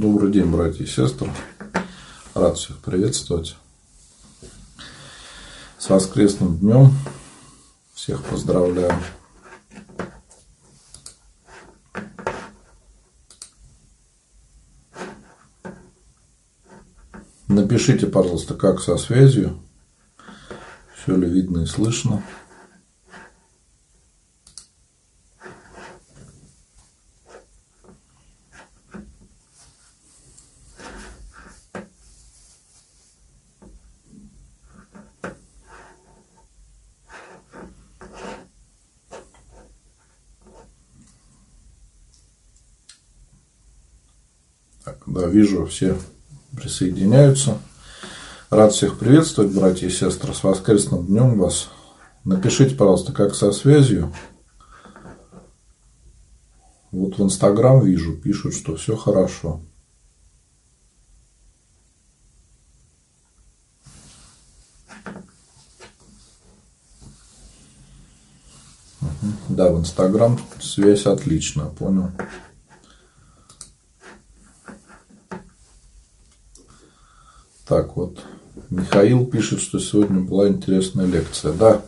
Добрый 0.00 0.30
день, 0.30 0.46
братья 0.46 0.84
и 0.84 0.86
сестры. 0.86 1.28
Рад 2.32 2.56
всех 2.56 2.78
приветствовать. 2.78 3.56
С 5.76 5.90
воскресным 5.90 6.56
днем. 6.58 6.92
Всех 7.94 8.22
поздравляю. 8.22 8.92
Напишите, 17.48 18.06
пожалуйста, 18.06 18.54
как 18.54 18.80
со 18.80 18.96
связью. 18.98 19.58
Все 20.94 21.16
ли 21.16 21.28
видно 21.28 21.62
и 21.62 21.66
слышно. 21.66 22.22
Да, 45.18 45.26
вижу, 45.48 45.66
все 45.66 45.96
присоединяются. 46.56 47.58
Рад 48.50 48.72
всех 48.72 48.98
приветствовать, 48.98 49.52
братья 49.52 49.86
и 49.86 49.90
сестры. 49.90 50.34
С 50.34 50.42
воскресным 50.42 51.06
днем 51.06 51.38
вас. 51.38 51.68
Напишите, 52.24 52.74
пожалуйста, 52.74 53.12
как 53.12 53.34
со 53.34 53.52
связью. 53.52 54.12
Вот 56.90 57.18
в 57.18 57.22
Инстаграм 57.22 57.84
вижу, 57.84 58.16
пишут, 58.16 58.54
что 58.54 58.76
все 58.76 58.96
хорошо. 58.96 59.60
Да, 69.48 69.70
в 69.72 69.80
Инстаграм 69.80 70.38
связь 70.60 71.04
отличная, 71.06 71.66
понял. 71.66 72.10
Так 77.68 77.96
вот, 77.96 78.16
Михаил 78.70 79.26
пишет, 79.26 79.60
что 79.60 79.78
сегодня 79.78 80.22
была 80.22 80.48
интересная 80.48 81.04
лекция. 81.04 81.52
Да, 81.52 81.82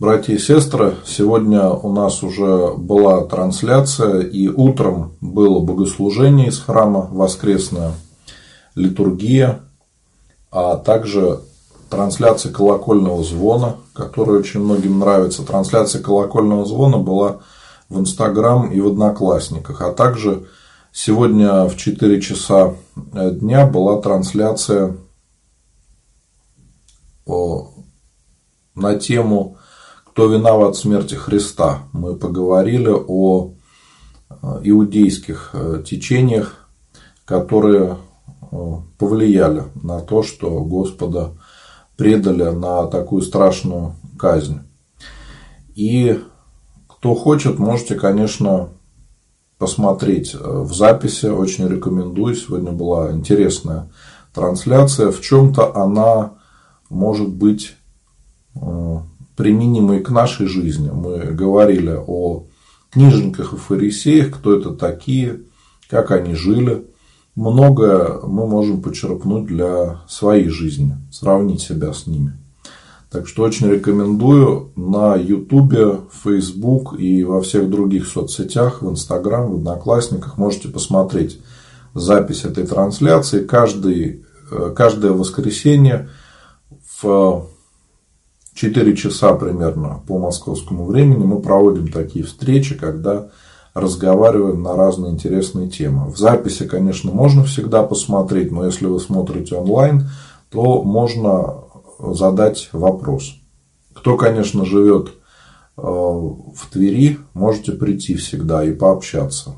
братья 0.00 0.34
и 0.34 0.38
сестры, 0.38 0.96
сегодня 1.06 1.68
у 1.68 1.92
нас 1.92 2.24
уже 2.24 2.74
была 2.74 3.24
трансляция, 3.24 4.22
и 4.22 4.48
утром 4.48 5.12
было 5.20 5.60
богослужение 5.60 6.48
из 6.48 6.58
храма, 6.58 7.08
воскресная 7.12 7.92
литургия, 8.74 9.60
а 10.50 10.76
также 10.76 11.38
трансляция 11.88 12.50
колокольного 12.50 13.22
звона, 13.22 13.76
которая 13.92 14.40
очень 14.40 14.58
многим 14.58 14.98
нравится. 14.98 15.44
Трансляция 15.44 16.02
колокольного 16.02 16.64
звона 16.64 16.98
была 16.98 17.42
в 17.88 18.00
Инстаграм 18.00 18.68
и 18.72 18.80
в 18.80 18.88
Одноклассниках, 18.88 19.82
а 19.82 19.92
также 19.92 20.48
Сегодня 20.92 21.66
в 21.66 21.76
4 21.76 22.20
часа 22.20 22.74
э, 23.12 23.30
дня 23.30 23.66
была 23.66 24.02
трансляция 24.02 24.96
на 28.74 28.94
тему 28.98 29.56
«Кто 30.04 30.26
виноват 30.26 30.74
в 30.74 30.80
смерти 30.80 31.14
Христа?». 31.14 31.84
Мы 31.92 32.16
поговорили 32.16 32.90
о 32.90 33.52
э, 34.30 34.60
иудейских 34.64 35.50
э, 35.52 35.84
течениях, 35.86 36.68
которые 37.24 37.98
повлияли 38.98 39.62
на 39.80 40.00
то, 40.00 40.24
что 40.24 40.64
Господа 40.64 41.34
предали 41.96 42.50
на 42.50 42.88
такую 42.88 43.22
страшную 43.22 43.94
казнь. 44.18 44.58
И 45.76 46.20
кто 46.88 47.14
хочет, 47.14 47.60
можете, 47.60 47.94
конечно, 47.94 48.70
посмотреть 49.60 50.34
э, 50.34 50.38
в 50.40 50.74
записи. 50.74 51.26
Очень 51.26 51.68
рекомендую. 51.68 52.34
Сегодня 52.34 52.72
была 52.72 53.12
интересная 53.12 53.90
трансляция. 54.34 55.12
В 55.12 55.20
чем-то 55.20 55.76
она 55.76 56.32
может 56.88 57.28
быть 57.28 57.76
э, 58.56 58.96
применимой 59.36 60.00
к 60.00 60.08
нашей 60.10 60.46
жизни. 60.46 60.90
Мы 60.90 61.18
говорили 61.26 61.94
о 61.94 62.46
книжниках 62.90 63.52
и 63.52 63.56
фарисеях, 63.56 64.34
кто 64.38 64.58
это 64.58 64.70
такие, 64.70 65.42
как 65.90 66.10
они 66.10 66.34
жили. 66.34 66.86
Многое 67.36 68.18
мы 68.22 68.46
можем 68.46 68.80
почерпнуть 68.80 69.46
для 69.46 70.00
своей 70.08 70.48
жизни, 70.48 70.96
сравнить 71.12 71.60
себя 71.60 71.92
с 71.92 72.06
ними. 72.06 72.32
Так 73.10 73.26
что 73.26 73.42
очень 73.42 73.68
рекомендую 73.68 74.70
на 74.76 75.16
YouTube, 75.16 76.08
Facebook 76.22 76.94
и 76.96 77.24
во 77.24 77.40
всех 77.40 77.68
других 77.68 78.06
соцсетях, 78.06 78.82
в 78.82 78.90
Instagram, 78.90 79.50
в 79.50 79.54
Одноклассниках 79.56 80.38
можете 80.38 80.68
посмотреть 80.68 81.40
запись 81.92 82.44
этой 82.44 82.64
трансляции. 82.64 83.44
Каждый, 83.44 84.24
э, 84.52 84.72
каждое 84.76 85.10
воскресенье 85.10 86.08
в 87.02 87.48
4 88.54 88.96
часа 88.96 89.34
примерно 89.34 90.02
по 90.06 90.18
московскому 90.18 90.86
времени 90.86 91.24
мы 91.24 91.40
проводим 91.40 91.88
такие 91.88 92.24
встречи, 92.24 92.76
когда 92.76 93.30
разговариваем 93.74 94.62
на 94.62 94.76
разные 94.76 95.12
интересные 95.12 95.68
темы. 95.68 96.12
В 96.12 96.16
записи, 96.16 96.64
конечно, 96.64 97.10
можно 97.10 97.42
всегда 97.42 97.82
посмотреть, 97.82 98.52
но 98.52 98.66
если 98.66 98.86
вы 98.86 99.00
смотрите 99.00 99.56
онлайн, 99.56 100.08
то 100.50 100.82
можно 100.82 101.64
задать 102.02 102.68
вопрос. 102.72 103.36
Кто, 103.94 104.16
конечно, 104.16 104.64
живет 104.64 105.08
э, 105.08 105.82
в 105.82 106.70
Твери, 106.70 107.18
можете 107.34 107.72
прийти 107.72 108.14
всегда 108.14 108.64
и 108.64 108.72
пообщаться. 108.72 109.54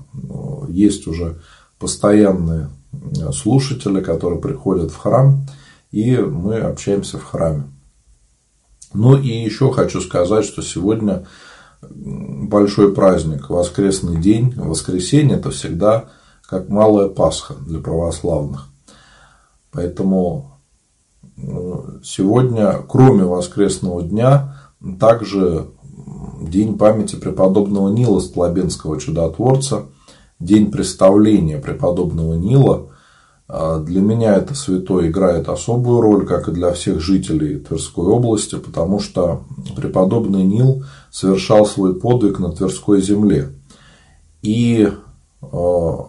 Есть 0.69 1.07
уже 1.07 1.41
постоянные 1.79 2.71
э, 2.93 3.33
слушатели, 3.33 4.01
которые 4.01 4.41
приходят 4.41 4.91
в 4.91 4.97
храм, 4.97 5.47
и 5.91 6.17
мы 6.17 6.59
общаемся 6.59 7.19
в 7.19 7.25
храме. 7.25 7.65
Ну 8.95 9.17
и 9.17 9.29
еще 9.29 9.73
хочу 9.73 10.01
сказать, 10.01 10.45
что 10.45 10.63
сегодня 10.63 11.27
большой 11.91 12.95
праздник, 12.95 13.51
воскресный 13.51 14.21
день, 14.21 14.53
воскресенье 14.57 15.37
это 15.37 15.51
всегда 15.51 16.11
как 16.43 16.69
малая 16.69 17.09
Пасха 17.09 17.55
для 17.55 17.81
православных. 17.81 18.69
Поэтому 19.71 20.52
сегодня, 22.03 22.75
кроме 22.89 23.25
воскресного 23.25 24.03
дня, 24.03 24.57
также 25.01 25.69
День 26.41 26.77
памяти 26.77 27.17
преподобного 27.17 27.89
Нила 27.89 28.21
Стлобенского 28.21 29.01
чудотворца, 29.01 29.87
День 30.41 30.71
представления 30.71 31.59
преподобного 31.59 32.35
Нила. 32.35 32.89
А, 33.49 33.79
для 33.79 34.01
меня 34.01 34.35
это 34.35 34.55
святой 34.55 35.09
играет 35.09 35.49
особую 35.49 36.01
роль, 36.01 36.27
как 36.27 36.49
и 36.49 36.53
для 36.53 36.73
всех 36.73 37.01
жителей 37.01 37.59
Тверской 37.59 38.07
области, 38.07 38.57
потому 38.57 38.99
что 38.99 39.45
преподобный 39.77 40.43
Нил 40.43 40.85
совершал 41.11 41.65
свой 41.67 41.95
подвиг 41.95 42.39
на 42.39 42.51
Тверской 42.51 43.01
земле. 43.01 43.51
И 44.43 44.91
а, 45.43 46.09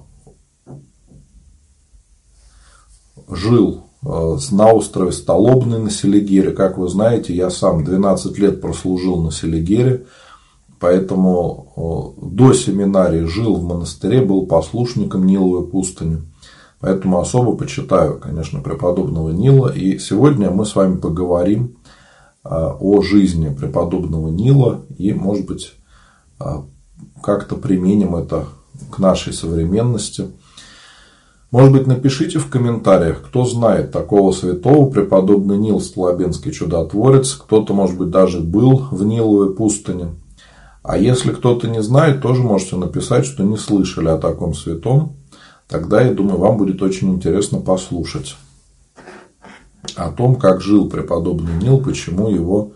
жил 3.30 3.83
на 4.04 4.74
острове 4.74 5.12
Столобный 5.12 5.80
на 5.80 5.90
Селигере. 5.90 6.52
Как 6.52 6.78
вы 6.78 6.90
знаете, 6.90 7.34
я 7.34 7.50
сам 7.50 7.84
12 7.84 8.38
лет 8.38 8.62
прослужил 8.62 9.22
на 9.22 9.32
Селигере, 9.32 10.06
поэтому 10.80 12.16
э, 12.20 12.26
до 12.26 12.54
семинарии 12.54 13.26
жил 13.26 13.56
в 13.56 13.64
монастыре, 13.64 14.22
был 14.22 14.46
послушником 14.46 15.26
Ниловой 15.26 15.66
пустыни. 15.68 16.22
Поэтому 16.82 17.20
особо 17.20 17.56
почитаю, 17.56 18.20
конечно, 18.20 18.60
преподобного 18.60 19.30
Нила. 19.30 19.70
И 19.70 20.00
сегодня 20.00 20.52
мы 20.52 20.66
с 20.66 20.76
вами 20.76 20.98
поговорим 20.98 21.78
э, 22.44 22.50
о 22.50 23.02
жизни 23.02 23.56
преподобного 23.56 24.28
Нила 24.28 24.82
и, 24.98 25.14
может 25.14 25.46
быть, 25.46 25.74
как-то 27.22 27.56
применим 27.56 28.18
это 28.18 28.48
к 28.92 29.00
нашей 29.00 29.32
современности– 29.32 30.28
может 31.54 31.72
быть, 31.72 31.86
напишите 31.86 32.40
в 32.40 32.50
комментариях, 32.50 33.22
кто 33.22 33.46
знает 33.46 33.92
такого 33.92 34.32
святого, 34.32 34.90
преподобный 34.90 35.56
Нил 35.56 35.80
Столобенский 35.80 36.52
чудотворец. 36.52 37.34
Кто-то, 37.36 37.76
может 37.76 37.96
быть, 37.96 38.10
даже 38.10 38.40
был 38.40 38.88
в 38.90 39.06
Ниловой 39.06 39.54
пустыне. 39.54 40.16
А 40.82 40.98
если 40.98 41.32
кто-то 41.32 41.68
не 41.68 41.84
знает, 41.84 42.24
тоже 42.24 42.42
можете 42.42 42.78
написать, 42.78 43.28
что 43.28 43.44
не 43.44 43.56
слышали 43.56 44.08
о 44.08 44.18
таком 44.18 44.56
святом. 44.56 45.16
Тогда, 45.68 46.02
я 46.02 46.12
думаю, 46.12 46.40
вам 46.40 46.58
будет 46.58 46.82
очень 46.82 47.14
интересно 47.14 47.60
послушать 47.60 48.36
о 49.96 50.10
том, 50.10 50.38
как 50.38 50.60
жил 50.60 50.90
преподобный 50.90 51.54
Нил, 51.62 51.78
почему 51.78 52.30
его 52.30 52.72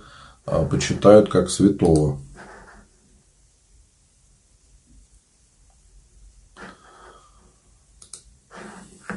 а, 0.46 0.66
почитают 0.66 1.30
как 1.30 1.50
святого. 1.50 2.20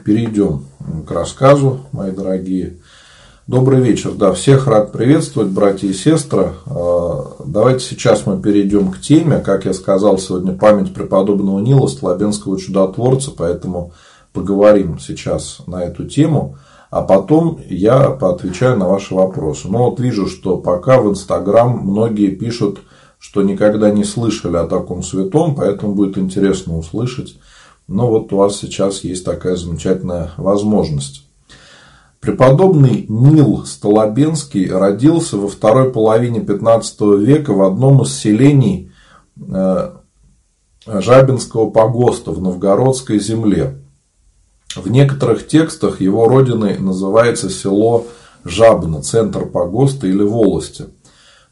Перейдем 0.05 0.67
к 1.06 1.11
рассказу, 1.11 1.81
мои 1.93 2.11
дорогие. 2.11 2.79
Добрый 3.47 3.81
вечер. 3.81 4.12
Да, 4.12 4.32
всех 4.32 4.69
рад 4.69 4.93
приветствовать, 4.93 5.50
братья 5.50 5.88
и 5.88 5.93
сестры. 5.93 6.52
А, 6.67 7.37
давайте 7.44 7.85
сейчас 7.85 8.25
мы 8.25 8.41
перейдем 8.41 8.93
к 8.93 9.00
теме. 9.00 9.38
Как 9.38 9.64
я 9.64 9.73
сказал, 9.73 10.19
сегодня 10.19 10.52
память 10.52 10.94
преподобного 10.94 11.58
Нила, 11.58 11.88
Слабенского 11.88 12.61
чудотворца, 12.61 13.32
поэтому 13.37 13.93
поговорим 14.32 15.00
сейчас 15.00 15.62
на 15.67 15.82
эту 15.82 16.05
тему. 16.05 16.58
А 16.91 17.03
потом 17.03 17.61
я 17.69 18.11
поотвечаю 18.11 18.79
на 18.79 18.87
ваши 18.87 19.14
вопросы. 19.14 19.69
Но 19.69 19.91
вот 19.91 19.99
вижу, 19.99 20.29
что 20.29 20.56
пока 20.56 21.00
в 21.00 21.11
Инстаграм 21.11 21.76
многие 21.76 22.29
пишут, 22.29 22.81
что 23.19 23.43
никогда 23.43 23.91
не 23.91 24.05
слышали 24.05 24.56
о 24.56 24.67
таком 24.67 25.03
святом, 25.03 25.56
поэтому 25.56 25.94
будет 25.94 26.19
интересно 26.19 26.79
услышать. 26.79 27.37
Но 27.91 28.09
вот 28.09 28.33
у 28.33 28.37
вас 28.37 28.57
сейчас 28.57 29.03
есть 29.03 29.25
такая 29.25 29.57
замечательная 29.57 30.31
возможность. 30.37 31.27
Преподобный 32.21 33.05
Нил 33.09 33.65
Столобенский 33.67 34.71
родился 34.71 35.37
во 35.37 35.49
второй 35.49 35.91
половине 35.93 36.41
15 36.41 37.01
века 37.19 37.53
в 37.53 37.63
одном 37.63 38.03
из 38.03 38.17
селений 38.17 38.93
э, 39.37 39.91
Жабинского 40.87 41.71
погоста 41.71 42.31
в 42.31 42.41
Новгородской 42.41 43.19
земле. 43.19 43.83
В 44.77 44.89
некоторых 44.89 45.49
текстах 45.49 46.01
его 46.01 46.29
родиной 46.29 46.79
называется 46.79 47.51
село 47.51 48.07
Жабно, 48.45 49.03
центр 49.03 49.47
погоста 49.47 50.07
или 50.07 50.23
волости. 50.23 50.85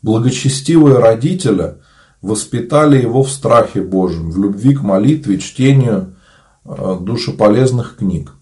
Благочестивые 0.03 0.99
родители 0.99 1.79
воспитали 2.23 3.03
его 3.03 3.25
в 3.25 3.31
страхе 3.31 3.81
Божьем, 3.81 4.31
в 4.31 4.39
любви 4.39 4.77
к 4.77 4.83
молитве, 4.83 5.41
чтению 5.41 6.15
душеполезных 7.01 7.97
книг. 7.97 8.35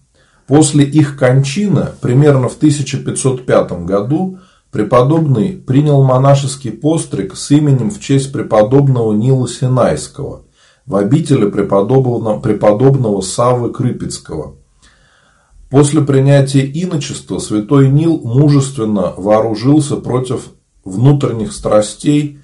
После 0.47 0.85
их 0.85 1.17
кончины, 1.17 1.87
примерно 2.01 2.47
в 2.47 2.55
1505 2.55 3.85
году, 3.85 4.39
преподобный 4.71 5.53
принял 5.53 6.03
монашеский 6.03 6.71
постриг 6.71 7.35
с 7.35 7.51
именем 7.51 7.89
в 7.89 7.99
честь 7.99 8.31
преподобного 8.31 9.13
Нила 9.13 9.47
Синайского 9.47 10.43
в 10.85 10.95
обители 10.95 11.49
преподобного, 11.49 12.39
преподобного 12.39 13.21
Савы 13.21 13.71
Крыпецкого. 13.71 14.55
После 15.69 16.01
принятия 16.01 16.65
иночества 16.65 17.39
святой 17.39 17.89
Нил 17.89 18.21
мужественно 18.23 19.13
вооружился 19.17 19.97
против 19.97 20.51
внутренних 20.85 21.51
страстей 21.51 22.39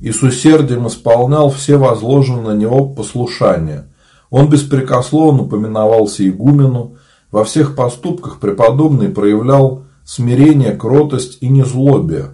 и 0.00 0.10
с 0.10 0.22
усердием 0.22 0.86
исполнял 0.86 1.50
все 1.50 1.76
возложенные 1.76 2.54
на 2.54 2.58
него 2.58 2.86
послушания. 2.88 3.90
Он 4.34 4.48
беспрекословно 4.50 5.44
поминовался 5.44 6.28
игумену, 6.28 6.96
во 7.30 7.44
всех 7.44 7.76
поступках 7.76 8.40
преподобный 8.40 9.08
проявлял 9.08 9.84
смирение, 10.04 10.72
кротость 10.72 11.38
и 11.40 11.48
незлобие. 11.48 12.30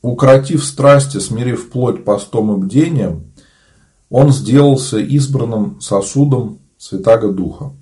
Укротив 0.00 0.64
страсти, 0.64 1.18
смирив 1.18 1.68
плоть 1.68 2.06
постом 2.06 2.54
и 2.54 2.64
бдением, 2.64 3.34
он 4.08 4.32
сделался 4.32 4.96
избранным 4.96 5.78
сосудом 5.82 6.60
Святаго 6.78 7.28
Духа. 7.32 7.74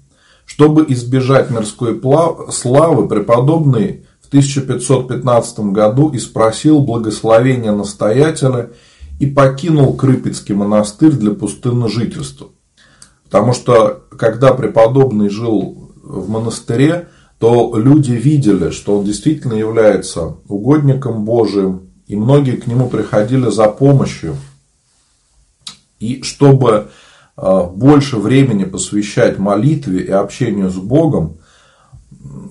Чтобы 0.46 0.84
избежать 0.88 1.48
мирской 1.50 2.02
славы, 2.50 3.06
преподобный 3.06 4.04
в 4.20 4.26
1515 4.26 5.60
году 5.60 6.10
испросил 6.12 6.80
благословения 6.80 7.70
настоятеля 7.70 8.70
и 9.18 9.26
покинул 9.26 9.94
Крыпецкий 9.94 10.54
монастырь 10.54 11.12
для 11.12 11.32
пустынного 11.32 11.88
жительства. 11.88 12.48
Потому 13.24 13.52
что, 13.52 14.04
когда 14.16 14.54
преподобный 14.54 15.28
жил 15.28 15.92
в 16.02 16.28
монастыре, 16.30 17.08
то 17.38 17.76
люди 17.76 18.12
видели, 18.12 18.70
что 18.70 18.98
он 18.98 19.04
действительно 19.04 19.52
является 19.52 20.36
угодником 20.48 21.24
Божиим, 21.24 21.90
и 22.06 22.16
многие 22.16 22.56
к 22.56 22.66
нему 22.66 22.88
приходили 22.88 23.50
за 23.50 23.68
помощью. 23.68 24.36
И 26.00 26.22
чтобы 26.22 26.88
а, 27.36 27.64
больше 27.64 28.16
времени 28.16 28.64
посвящать 28.64 29.38
молитве 29.38 30.00
и 30.00 30.10
общению 30.10 30.70
с 30.70 30.76
Богом, 30.76 31.38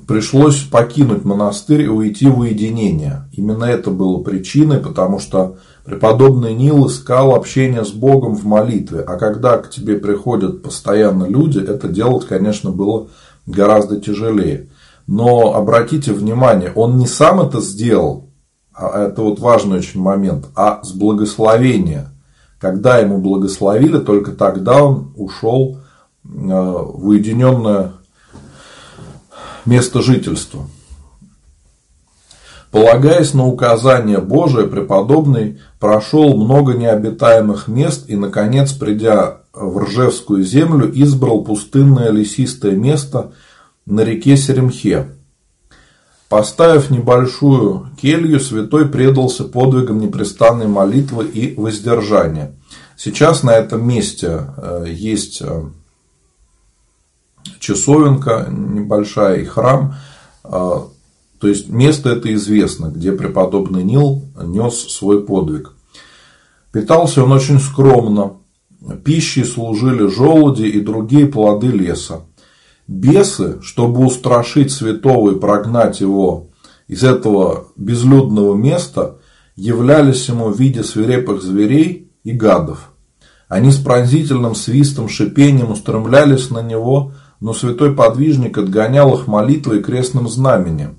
пришлось 0.07 0.61
покинуть 0.61 1.25
монастырь 1.25 1.81
и 1.81 1.87
уйти 1.87 2.27
в 2.27 2.39
уединение. 2.39 3.23
Именно 3.33 3.65
это 3.65 3.91
было 3.91 4.23
причиной, 4.23 4.79
потому 4.79 5.19
что 5.19 5.57
Преподобный 5.87 6.53
Нил 6.53 6.87
искал 6.87 7.33
общение 7.33 7.85
с 7.85 7.91
Богом 7.91 8.35
в 8.35 8.43
молитве, 8.43 8.99
а 8.99 9.15
когда 9.15 9.57
к 9.57 9.69
тебе 9.69 9.95
приходят 9.95 10.61
постоянно 10.61 11.23
люди, 11.23 11.59
это 11.59 11.87
делать, 11.87 12.27
конечно, 12.27 12.71
было 12.71 13.07
гораздо 13.45 13.97
тяжелее. 13.97 14.67
Но 15.07 15.55
обратите 15.55 16.11
внимание, 16.11 16.73
он 16.75 16.97
не 16.97 17.07
сам 17.07 17.39
это 17.39 17.61
сделал, 17.61 18.29
а 18.73 19.05
это 19.05 19.21
вот 19.21 19.39
важный 19.39 19.77
очень 19.77 20.01
момент, 20.01 20.47
а 20.57 20.83
с 20.83 20.91
благословения. 20.91 22.11
Когда 22.59 22.97
ему 22.97 23.19
благословили, 23.19 23.99
только 23.99 24.33
тогда 24.33 24.83
он 24.83 25.13
ушел 25.15 25.77
э, 26.25 26.27
в 26.27 27.07
уединенное 27.07 27.93
место 29.65 30.01
жительства. 30.01 30.67
Полагаясь 32.71 33.33
на 33.33 33.45
указание 33.45 34.19
Божие, 34.19 34.67
преподобный 34.67 35.59
прошел 35.79 36.35
много 36.35 36.73
необитаемых 36.73 37.67
мест 37.67 38.05
и, 38.09 38.15
наконец, 38.15 38.73
придя 38.73 39.37
в 39.53 39.77
Ржевскую 39.79 40.43
землю, 40.43 40.91
избрал 40.93 41.43
пустынное 41.43 42.11
лесистое 42.11 42.73
место 42.73 43.31
на 43.85 44.01
реке 44.01 44.35
Серемхе. 44.35 45.07
Поставив 46.27 46.89
небольшую 46.89 47.89
келью, 48.01 48.41
святой 48.41 48.89
предался 48.89 49.45
подвигам 49.45 49.99
непрестанной 49.99 50.67
молитвы 50.67 51.25
и 51.25 51.55
воздержания. 51.55 52.51
Сейчас 52.97 53.43
на 53.43 53.51
этом 53.51 53.87
месте 53.87 54.41
э, 54.57 54.85
есть 54.89 55.41
э, 55.41 55.63
часовенка 57.59 58.47
небольшая 58.49 59.37
и 59.37 59.45
храм, 59.45 59.95
э, 60.43 60.79
то 61.39 61.47
есть 61.47 61.69
место 61.69 62.09
это 62.09 62.33
известно, 62.33 62.87
где 62.87 63.11
преподобный 63.11 63.83
Нил 63.83 64.25
нес 64.41 64.87
свой 64.89 65.23
подвиг. 65.23 65.73
Питался 66.71 67.23
он 67.23 67.31
очень 67.31 67.59
скромно. 67.59 68.37
Пищей 69.03 69.43
служили 69.43 70.07
желуди 70.07 70.63
и 70.63 70.79
другие 70.79 71.27
плоды 71.27 71.67
леса. 71.67 72.21
Бесы, 72.87 73.59
чтобы 73.61 74.05
устрашить 74.05 74.71
святого 74.71 75.31
и 75.31 75.39
прогнать 75.39 75.99
его 75.99 76.49
из 76.87 77.03
этого 77.03 77.67
безлюдного 77.75 78.55
места, 78.55 79.17
являлись 79.55 80.29
ему 80.29 80.49
в 80.49 80.59
виде 80.59 80.83
свирепых 80.83 81.41
зверей 81.41 82.11
и 82.23 82.31
гадов. 82.31 82.91
Они 83.49 83.71
с 83.71 83.77
пронзительным 83.77 84.55
свистом, 84.55 85.09
шипением 85.09 85.71
устремлялись 85.71 86.49
на 86.49 86.61
него, 86.61 87.13
но 87.39 87.53
святой 87.53 87.93
подвижник 87.95 88.57
отгонял 88.57 89.17
их 89.17 89.27
молитвой 89.27 89.79
и 89.79 89.83
крестным 89.83 90.29
знаменем. 90.29 90.96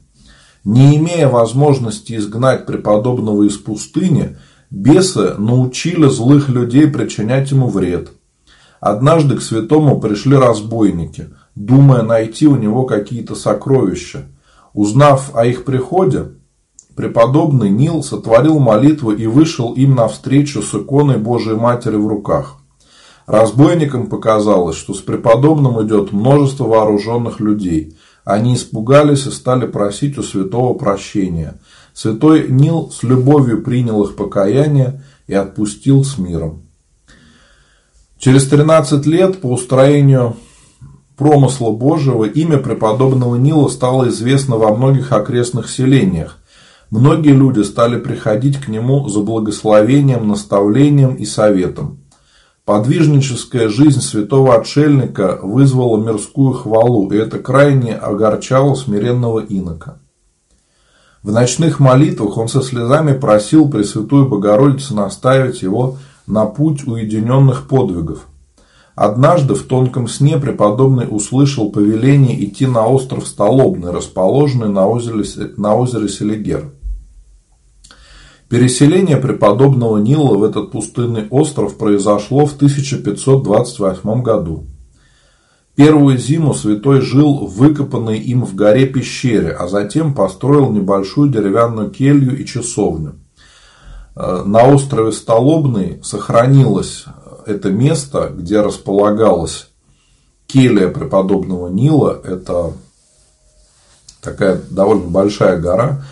Не 0.69 0.99
имея 0.99 1.29
возможности 1.29 2.15
изгнать 2.15 2.67
преподобного 2.67 3.45
из 3.45 3.57
пустыни, 3.57 4.37
бесы 4.71 5.33
научили 5.39 6.09
злых 6.09 6.51
людей 6.51 6.87
причинять 6.89 7.51
ему 7.53 7.69
вред. 7.69 8.11
Однажды 8.79 9.37
к 9.37 9.41
святому 9.41 9.99
пришли 9.99 10.37
разбойники, 10.37 11.31
думая 11.55 12.03
найти 12.03 12.47
у 12.47 12.57
него 12.57 12.85
какие-то 12.85 13.35
сокровища. 13.35 14.27
Узнав 14.75 15.35
о 15.35 15.47
их 15.47 15.65
приходе, 15.65 16.33
преподобный 16.95 17.71
Нил 17.71 18.03
сотворил 18.03 18.59
молитву 18.59 19.13
и 19.13 19.27
вышел 19.27 19.73
им 19.73 19.95
навстречу 19.95 20.61
с 20.61 20.75
иконой 20.75 21.17
Божией 21.17 21.57
Матери 21.57 21.97
в 21.97 22.07
руках. 22.07 22.59
Разбойникам 23.27 24.09
показалось, 24.09 24.77
что 24.77 24.93
с 24.93 25.01
преподобным 25.01 25.83
идет 25.83 26.13
множество 26.13 26.65
вооруженных 26.65 27.41
людей– 27.41 27.97
они 28.29 28.57
испугались 28.57 29.27
и 29.27 29.31
стали 29.31 29.67
просить 29.67 30.19
у 30.19 30.23
святого 30.23 30.75
прощения. 30.75 31.59
Святой 31.95 32.49
Нил 32.51 32.93
с 32.93 33.03
любовью 33.03 33.63
принял 33.63 34.05
их 34.05 34.17
покаяние 34.17 35.03
и 35.27 35.33
отпустил 35.33 36.05
с 36.05 36.19
миром. 36.19 36.65
Через 38.19 38.47
13 38.49 39.07
лет 39.07 39.41
по 39.41 39.47
устроению 39.47 40.37
промысла 41.17 41.71
Божьего 41.71 42.25
имя 42.25 42.59
преподобного 42.59 43.37
Нила 43.37 43.69
стало 43.69 44.11
известно 44.11 44.59
во 44.59 44.77
многих 44.77 45.11
окрестных 45.11 45.71
селениях. 45.71 46.37
Многие 46.91 47.33
люди 47.33 47.61
стали 47.61 47.99
приходить 47.99 48.59
к 48.59 48.69
нему 48.69 49.09
за 49.09 49.21
благословением, 49.21 50.29
наставлением 50.29 51.15
и 51.15 51.25
советом. 51.25 51.98
Подвижническая 52.69 53.71
жизнь 53.71 54.03
святого 54.03 54.55
отшельника 54.55 55.39
вызвала 55.43 55.97
мирскую 55.97 56.53
хвалу, 56.53 57.11
и 57.11 57.17
это 57.17 57.39
крайне 57.39 57.95
огорчало 57.95 58.75
смиренного 58.75 59.41
инока. 59.41 60.01
В 61.23 61.33
ночных 61.33 61.81
молитвах 61.81 62.37
он 62.37 62.49
со 62.49 62.61
слезами 62.61 63.19
просил 63.19 63.71
Пресвятую 63.71 64.29
Богородицу 64.29 64.95
наставить 64.95 65.63
его 65.63 65.97
на 66.27 66.45
путь 66.45 66.87
уединенных 66.87 67.69
подвигов. 67.69 68.27
Однажды 68.95 69.55
в 69.55 69.63
тонком 69.63 70.07
сне 70.07 70.37
преподобный 70.37 71.07
услышал 71.09 71.73
повеление 71.73 72.45
идти 72.45 72.67
на 72.67 72.87
остров 72.87 73.27
Столобный, 73.27 73.93
расположенный 73.93 74.69
на 74.69 74.87
озере, 74.87 75.25
на 75.57 75.75
озере 75.75 76.11
Селигер. 76.11 76.67
Переселение 78.49 79.19
преподобного 79.19 79.99
Нила 79.99 80.39
в 80.39 80.43
этот 80.43 80.71
пустынный 80.71 81.29
остров 81.29 81.77
произошло 81.77 82.47
в 82.47 82.55
1528 82.57 84.23
году. 84.23 84.65
Первую 85.75 86.17
зиму 86.17 86.55
святой 86.55 87.03
жил 87.03 87.47
в 87.47 87.57
выкопанной 87.57 88.19
им 88.19 88.45
в 88.45 88.55
горе 88.55 88.87
пещере, 88.87 89.51
а 89.53 89.69
затем 89.69 90.15
построил 90.15 90.73
небольшую 90.73 91.29
деревянную 91.29 91.91
келью 91.91 92.41
и 92.41 92.47
часовню. 92.47 93.17
Э, 94.17 94.43
на 94.45 94.67
острове 94.67 95.13
Столобный 95.13 96.01
сохранилось 96.03 97.05
это 97.45 97.71
место, 97.71 98.33
где 98.35 98.63
располагалась 98.63 99.69
келья 100.47 100.89
преподобного 100.89 101.69
Нила. 101.69 102.19
Это 102.25 102.73
такая 104.23 104.61
довольно 104.71 105.09
большая 105.09 105.61
гора. 105.61 106.03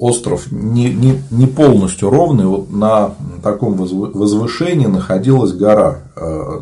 Остров 0.00 0.50
не, 0.50 0.90
не, 0.94 1.22
не 1.30 1.46
полностью 1.46 2.08
ровный. 2.08 2.46
Вот 2.46 2.70
на 2.70 3.16
таком 3.42 3.74
возвышении 3.74 4.86
находилась 4.86 5.52
гора 5.52 6.04
э, 6.16 6.60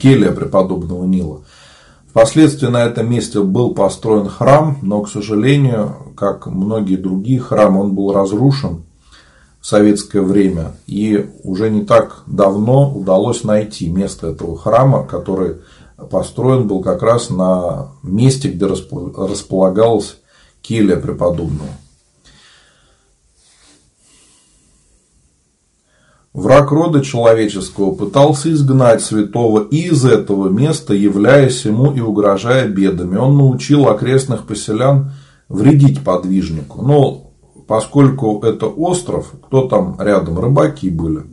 келья 0.00 0.32
преподобного 0.32 1.04
Нила. 1.04 1.42
Впоследствии 2.08 2.68
на 2.68 2.84
этом 2.84 3.10
месте 3.10 3.42
был 3.42 3.74
построен 3.74 4.26
храм, 4.28 4.78
но, 4.80 5.02
к 5.02 5.10
сожалению, 5.10 5.94
как 6.16 6.46
многие 6.46 6.96
другие 6.96 7.40
храмы, 7.40 7.82
он 7.82 7.94
был 7.94 8.10
разрушен 8.10 8.84
в 9.60 9.66
советское 9.66 10.22
время. 10.22 10.72
И 10.86 11.28
уже 11.44 11.68
не 11.68 11.84
так 11.84 12.22
давно 12.26 12.90
удалось 12.90 13.44
найти 13.44 13.90
место 13.90 14.28
этого 14.28 14.56
храма, 14.56 15.04
который 15.04 15.56
построен 16.10 16.66
был 16.66 16.80
как 16.80 17.02
раз 17.02 17.28
на 17.28 17.88
месте, 18.02 18.48
где 18.48 18.64
располагалась 18.64 20.16
келья 20.62 20.96
преподобного. 20.96 21.68
Враг 26.34 26.70
рода 26.70 27.04
человеческого 27.04 27.94
пытался 27.94 28.50
изгнать 28.52 29.02
святого 29.02 29.64
из 29.68 30.06
этого 30.06 30.48
места, 30.48 30.94
являясь 30.94 31.66
ему 31.66 31.92
и 31.92 32.00
угрожая 32.00 32.68
бедами. 32.68 33.16
Он 33.16 33.36
научил 33.36 33.86
окрестных 33.86 34.46
поселян 34.46 35.12
вредить 35.50 36.02
подвижнику. 36.02 36.80
Но 36.80 37.32
поскольку 37.66 38.40
это 38.42 38.66
остров, 38.66 39.34
кто 39.46 39.68
там 39.68 39.96
рядом, 40.00 40.38
рыбаки 40.38 40.88
были. 40.88 41.24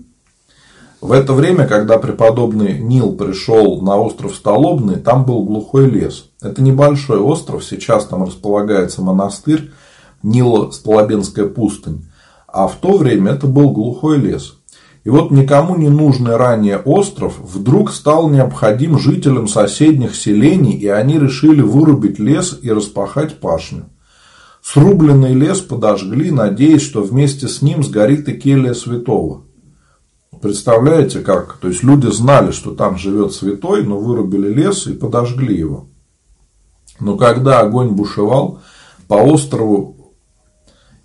В 1.00 1.13
это 1.13 1.32
время, 1.32 1.65
когда 1.65 1.98
преподобный 1.98 2.77
Нил 2.77 3.13
пришел 3.13 3.82
на 3.82 3.96
остров 3.96 4.36
Столобный, 4.36 4.98
там 4.98 5.24
был 5.24 5.44
глухой 5.46 5.89
лес. 5.89 6.25
Это 6.41 6.62
небольшой 6.62 7.20
остров, 7.20 7.63
сейчас 7.63 8.06
там 8.06 8.25
располагается 8.25 9.01
монастырь 9.01 9.72
Нило-Столобенская 10.24 11.48
пустынь. 11.48 12.06
А 12.48 12.68
в 12.68 12.75
то 12.75 12.98
время 12.98 13.32
это 13.32 13.48
был 13.48 13.72
глухой 13.72 14.18
лес. 14.18 14.59
И 15.10 15.12
вот 15.12 15.32
никому 15.32 15.75
не 15.75 15.89
нужный 15.89 16.36
ранее 16.36 16.78
остров 16.78 17.39
вдруг 17.39 17.92
стал 17.92 18.30
необходим 18.30 19.00
жителям 19.00 19.48
соседних 19.48 20.16
селений, 20.16 20.74
и 20.74 20.88
они 20.88 21.18
решили 21.18 21.62
вырубить 21.62 22.20
лес 22.20 22.60
и 22.62 22.72
распахать 22.72 23.39
пашню. 23.39 23.86
Срубленный 24.62 25.34
лес 25.34 25.62
подожгли, 25.62 26.30
надеясь, 26.30 26.84
что 26.84 27.01
вместе 27.01 27.48
с 27.48 27.63
ним 27.63 27.84
сгорит 27.84 28.30
и 28.30 28.34
келья 28.34 28.75
святого. 28.75 29.46
Представляете 30.44 31.22
как? 31.22 31.58
То 31.60 31.70
есть 31.70 31.82
люди 31.82 32.06
знали, 32.06 32.51
что 32.51 32.75
там 32.75 32.96
живет 32.96 33.34
святой, 33.34 33.84
но 33.84 33.98
вырубили 33.98 34.54
лес 34.54 34.86
и 34.86 34.94
подожгли 34.94 35.58
его. 35.58 35.88
Но 37.00 37.18
когда 37.18 37.62
огонь 37.62 37.94
бушевал, 37.94 38.62
по 39.08 39.16
острову 39.16 40.13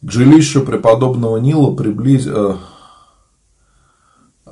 к 0.02 0.10
жилищу 0.12 0.60
преподобного 0.60 1.38
Нила 1.38 1.74
приблиз... 1.74 2.28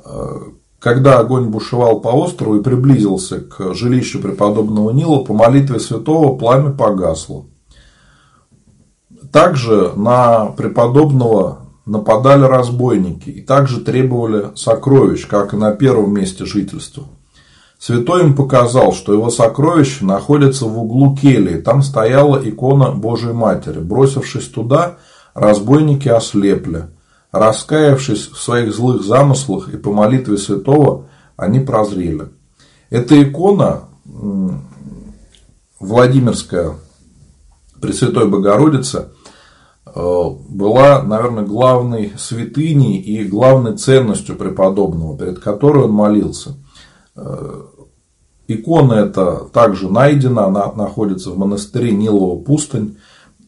Э, 0.05 0.39
когда 0.79 1.19
огонь 1.19 1.45
бушевал 1.45 2.01
по 2.01 2.09
острову 2.09 2.57
и 2.57 2.63
приблизился 2.63 3.39
к 3.39 3.73
жилищу 3.73 4.19
преподобного 4.19 4.91
Нила, 4.91 5.23
по 5.23 5.33
молитве 5.33 5.79
святого 5.79 6.37
пламя 6.37 6.71
погасло. 6.71 7.45
Также 9.31 9.93
на 9.95 10.47
преподобного 10.47 11.59
нападали 11.85 12.43
разбойники 12.43 13.29
и 13.29 13.41
также 13.41 13.79
требовали 13.79 14.47
сокровищ, 14.55 15.25
как 15.25 15.53
и 15.53 15.57
на 15.57 15.71
первом 15.71 16.13
месте 16.13 16.45
жительства. 16.45 17.05
Святой 17.79 18.23
им 18.23 18.35
показал, 18.35 18.93
что 18.93 19.13
его 19.13 19.29
сокровище 19.29 20.05
находится 20.05 20.65
в 20.65 20.79
углу 20.79 21.17
кельи. 21.17 21.59
Там 21.59 21.81
стояла 21.81 22.37
икона 22.37 22.91
Божией 22.91 23.33
Матери. 23.33 23.79
Бросившись 23.79 24.47
туда, 24.47 24.97
разбойники 25.33 26.07
ослепли. 26.07 26.87
Раскаявшись 27.33 28.29
в 28.29 28.37
своих 28.39 28.73
злых 28.73 29.03
замыслах 29.03 29.73
и 29.73 29.77
по 29.77 29.91
молитве 29.91 30.37
святого, 30.37 31.07
они 31.35 31.59
прозрели. 31.59 32.27
Эта 32.91 33.21
икона 33.21 33.85
Владимирская 35.79 36.75
Пресвятой 37.81 38.27
Богородицы 38.27 39.09
э, 39.87 40.25
была, 40.47 41.01
наверное, 41.01 41.43
главной 41.43 42.13
святыней 42.19 42.97
и 43.01 43.23
главной 43.23 43.77
ценностью 43.77 44.35
преподобного, 44.35 45.17
перед 45.17 45.39
которой 45.39 45.85
он 45.85 45.91
молился. 45.91 46.55
Э, 47.15 47.63
икона 48.47 48.93
эта 48.93 49.45
также 49.51 49.89
найдена, 49.89 50.45
она 50.45 50.71
находится 50.71 51.31
в 51.31 51.37
монастыре 51.39 51.91
Нилова 51.91 52.39
пустынь. 52.43 52.97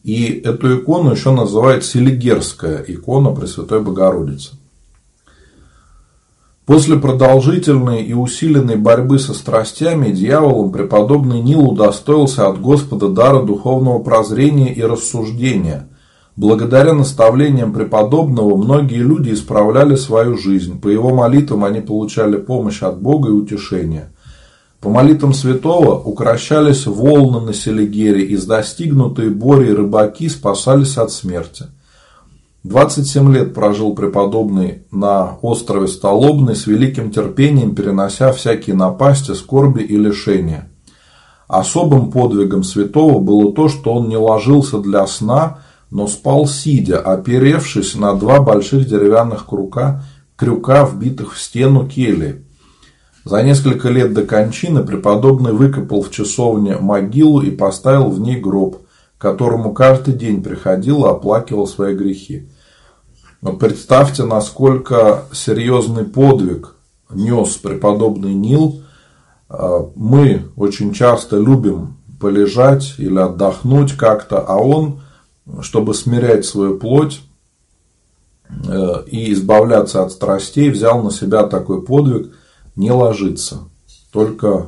И 0.06 0.40
эту 0.44 0.78
икону 0.78 1.10
еще 1.10 1.32
называют 1.32 1.84
Селигерская 1.84 2.84
икона 2.86 3.32
Пресвятой 3.32 3.80
Богородицы. 3.80 4.52
После 6.64 6.96
продолжительной 6.96 8.04
и 8.04 8.12
усиленной 8.12 8.76
борьбы 8.76 9.18
со 9.18 9.34
страстями 9.34 10.12
дьяволом 10.12 10.70
преподобный 10.70 11.40
Нил 11.40 11.70
удостоился 11.70 12.46
от 12.46 12.60
Господа 12.60 13.08
дара 13.08 13.42
духовного 13.42 13.98
прозрения 13.98 14.72
и 14.72 14.80
рассуждения. 14.80 15.88
Благодаря 16.36 16.92
наставлениям 16.92 17.72
преподобного 17.72 18.54
многие 18.56 19.02
люди 19.02 19.32
исправляли 19.32 19.96
свою 19.96 20.38
жизнь. 20.38 20.80
По 20.80 20.86
его 20.86 21.12
молитвам 21.12 21.64
они 21.64 21.80
получали 21.80 22.36
помощь 22.36 22.80
от 22.82 23.02
Бога 23.02 23.30
и 23.30 23.32
утешение. 23.32 24.12
По 24.86 24.90
молитвам 24.90 25.34
святого 25.34 25.98
укращались 25.98 26.86
волны 26.86 27.40
на 27.40 27.52
Селигере, 27.52 28.24
и 28.24 28.36
достигнутые 28.36 29.30
Бори 29.30 29.72
рыбаки 29.72 30.28
спасались 30.28 30.96
от 30.96 31.10
смерти. 31.10 31.64
27 32.62 33.34
лет 33.34 33.52
прожил 33.52 33.96
преподобный 33.96 34.84
на 34.92 35.38
острове 35.42 35.88
Столобный 35.88 36.54
с 36.54 36.68
великим 36.68 37.10
терпением, 37.10 37.74
перенося 37.74 38.30
всякие 38.30 38.76
напасти, 38.76 39.32
скорби 39.32 39.82
и 39.82 39.96
лишения. 39.96 40.70
Особым 41.48 42.12
подвигом 42.12 42.62
святого 42.62 43.18
было 43.18 43.52
то, 43.52 43.68
что 43.68 43.92
он 43.92 44.08
не 44.08 44.16
ложился 44.16 44.78
для 44.78 45.04
сна, 45.08 45.58
но 45.90 46.06
спал 46.06 46.46
сидя, 46.46 47.00
оперевшись 47.00 47.96
на 47.96 48.14
два 48.14 48.40
больших 48.40 48.86
деревянных 48.86 49.46
крюка, 49.46 50.04
крюка 50.36 50.84
вбитых 50.84 51.34
в 51.34 51.40
стену 51.40 51.88
кельи. 51.88 52.45
За 53.26 53.42
несколько 53.42 53.88
лет 53.88 54.14
до 54.14 54.22
кончины 54.22 54.84
преподобный 54.84 55.50
выкопал 55.50 56.00
в 56.00 56.12
часовне 56.12 56.76
могилу 56.76 57.42
и 57.42 57.50
поставил 57.50 58.08
в 58.08 58.20
ней 58.20 58.38
гроб, 58.38 58.86
которому 59.18 59.74
каждый 59.74 60.14
день 60.14 60.44
приходил 60.44 61.04
и 61.04 61.08
оплакивал 61.08 61.66
свои 61.66 61.96
грехи. 61.96 62.48
Но 63.42 63.54
представьте, 63.54 64.22
насколько 64.22 65.24
серьезный 65.32 66.04
подвиг 66.04 66.76
нес 67.10 67.56
преподобный 67.56 68.32
Нил. 68.32 68.82
А, 69.48 69.90
мы 69.96 70.44
очень 70.54 70.92
часто 70.92 71.36
любим 71.36 71.96
полежать 72.20 72.94
или 72.96 73.18
отдохнуть 73.18 73.94
как-то, 73.94 74.38
а 74.38 74.54
он, 74.56 75.00
чтобы 75.62 75.94
смирять 75.94 76.44
свою 76.44 76.78
плоть 76.78 77.22
э, 78.68 79.02
и 79.08 79.32
избавляться 79.32 80.04
от 80.04 80.12
страстей, 80.12 80.70
взял 80.70 81.02
на 81.02 81.10
себя 81.10 81.42
такой 81.42 81.82
подвиг– 81.82 82.32
не 82.76 82.90
ложиться, 82.90 83.68
только 84.12 84.66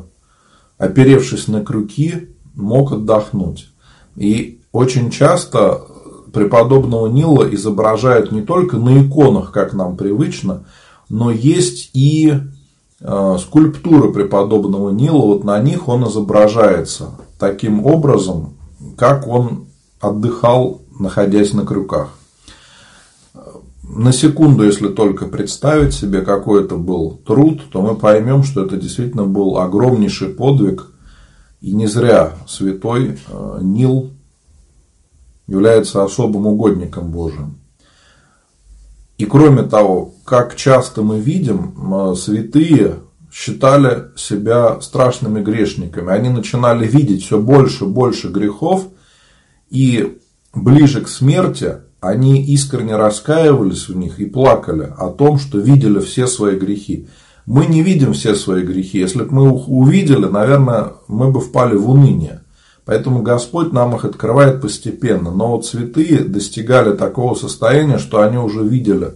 оперевшись 0.78 1.48
на 1.48 1.64
крюки, 1.64 2.28
мог 2.54 2.92
отдохнуть. 2.92 3.68
И 4.16 4.60
очень 4.72 5.10
часто 5.10 5.86
преподобного 6.32 7.06
Нила 7.06 7.52
изображают 7.54 8.32
не 8.32 8.42
только 8.42 8.76
на 8.76 9.06
иконах, 9.06 9.52
как 9.52 9.72
нам 9.72 9.96
привычно, 9.96 10.64
но 11.08 11.30
есть 11.30 11.90
и 11.94 12.34
э, 13.00 13.36
скульптуры 13.38 14.12
преподобного 14.12 14.90
Нила, 14.90 15.26
вот 15.26 15.44
на 15.44 15.60
них 15.60 15.88
он 15.88 16.06
изображается 16.06 17.12
таким 17.38 17.84
образом, 17.86 18.54
как 18.96 19.26
он 19.26 19.66
отдыхал, 20.00 20.82
находясь 20.98 21.52
на 21.52 21.64
крюках. 21.64 22.17
На 23.88 24.12
секунду, 24.12 24.64
если 24.64 24.88
только 24.88 25.26
представить 25.26 25.94
себе, 25.94 26.20
какой 26.20 26.64
это 26.64 26.76
был 26.76 27.20
труд, 27.26 27.62
то 27.72 27.80
мы 27.80 27.96
поймем, 27.96 28.42
что 28.42 28.64
это 28.64 28.76
действительно 28.76 29.24
был 29.24 29.58
огромнейший 29.58 30.28
подвиг. 30.28 30.86
И 31.60 31.72
не 31.72 31.86
зря 31.86 32.34
святой 32.46 33.18
э, 33.28 33.58
Нил 33.62 34.10
является 35.46 36.04
особым 36.04 36.46
угодником 36.46 37.10
Божиим. 37.10 37.58
И 39.16 39.24
кроме 39.24 39.62
того, 39.62 40.14
как 40.24 40.54
часто 40.54 41.02
мы 41.02 41.18
видим, 41.18 41.74
э, 41.92 42.14
святые 42.14 43.00
считали 43.32 44.10
себя 44.16 44.80
страшными 44.80 45.42
грешниками. 45.42 46.12
Они 46.12 46.28
начинали 46.28 46.86
видеть 46.86 47.24
все 47.24 47.40
больше 47.40 47.84
и 47.84 47.88
больше 47.88 48.28
грехов, 48.28 48.86
и 49.70 50.18
ближе 50.54 51.00
к 51.00 51.08
смерти 51.08 51.76
они 52.00 52.44
искренне 52.44 52.96
раскаивались 52.96 53.88
в 53.88 53.96
них 53.96 54.20
и 54.20 54.26
плакали 54.26 54.92
о 54.96 55.10
том, 55.10 55.38
что 55.38 55.58
видели 55.58 55.98
все 56.00 56.26
свои 56.26 56.56
грехи. 56.56 57.08
Мы 57.44 57.66
не 57.66 57.82
видим 57.82 58.12
все 58.12 58.34
свои 58.34 58.62
грехи. 58.62 58.98
Если 58.98 59.22
бы 59.22 59.34
мы 59.34 59.56
их 59.56 59.68
увидели, 59.68 60.26
наверное, 60.26 60.92
мы 61.08 61.30
бы 61.30 61.40
впали 61.40 61.74
в 61.74 61.90
уныние. 61.90 62.42
Поэтому 62.84 63.22
Господь 63.22 63.72
нам 63.72 63.96
их 63.96 64.04
открывает 64.04 64.60
постепенно. 64.62 65.30
Но 65.30 65.52
вот 65.52 65.66
святые 65.66 66.20
достигали 66.20 66.96
такого 66.96 67.34
состояния, 67.34 67.98
что 67.98 68.20
они 68.20 68.38
уже 68.38 68.62
видели 68.62 69.14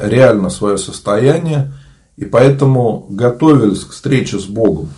реально 0.00 0.50
свое 0.50 0.78
состояние, 0.78 1.72
и 2.16 2.24
поэтому 2.24 3.06
готовились 3.08 3.84
к 3.84 3.92
встрече 3.92 4.38
с 4.38 4.44
Богом. 4.44 4.90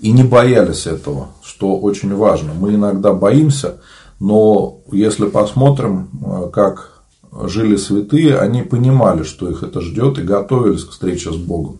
И 0.00 0.10
не 0.10 0.24
боялись 0.24 0.86
этого, 0.86 1.28
что 1.44 1.78
очень 1.78 2.14
важно. 2.14 2.52
Мы 2.54 2.74
иногда 2.74 3.12
боимся, 3.12 3.76
но 4.22 4.82
если 4.92 5.26
посмотрим, 5.26 6.08
э, 6.24 6.50
как 6.52 7.02
жили 7.32 7.74
святые, 7.74 8.38
они 8.38 8.62
понимали, 8.62 9.24
что 9.24 9.50
их 9.50 9.64
это 9.64 9.80
ждет, 9.80 10.16
и 10.20 10.22
готовились 10.22 10.84
к 10.84 10.92
встрече 10.92 11.32
с 11.32 11.36
Богом. 11.36 11.78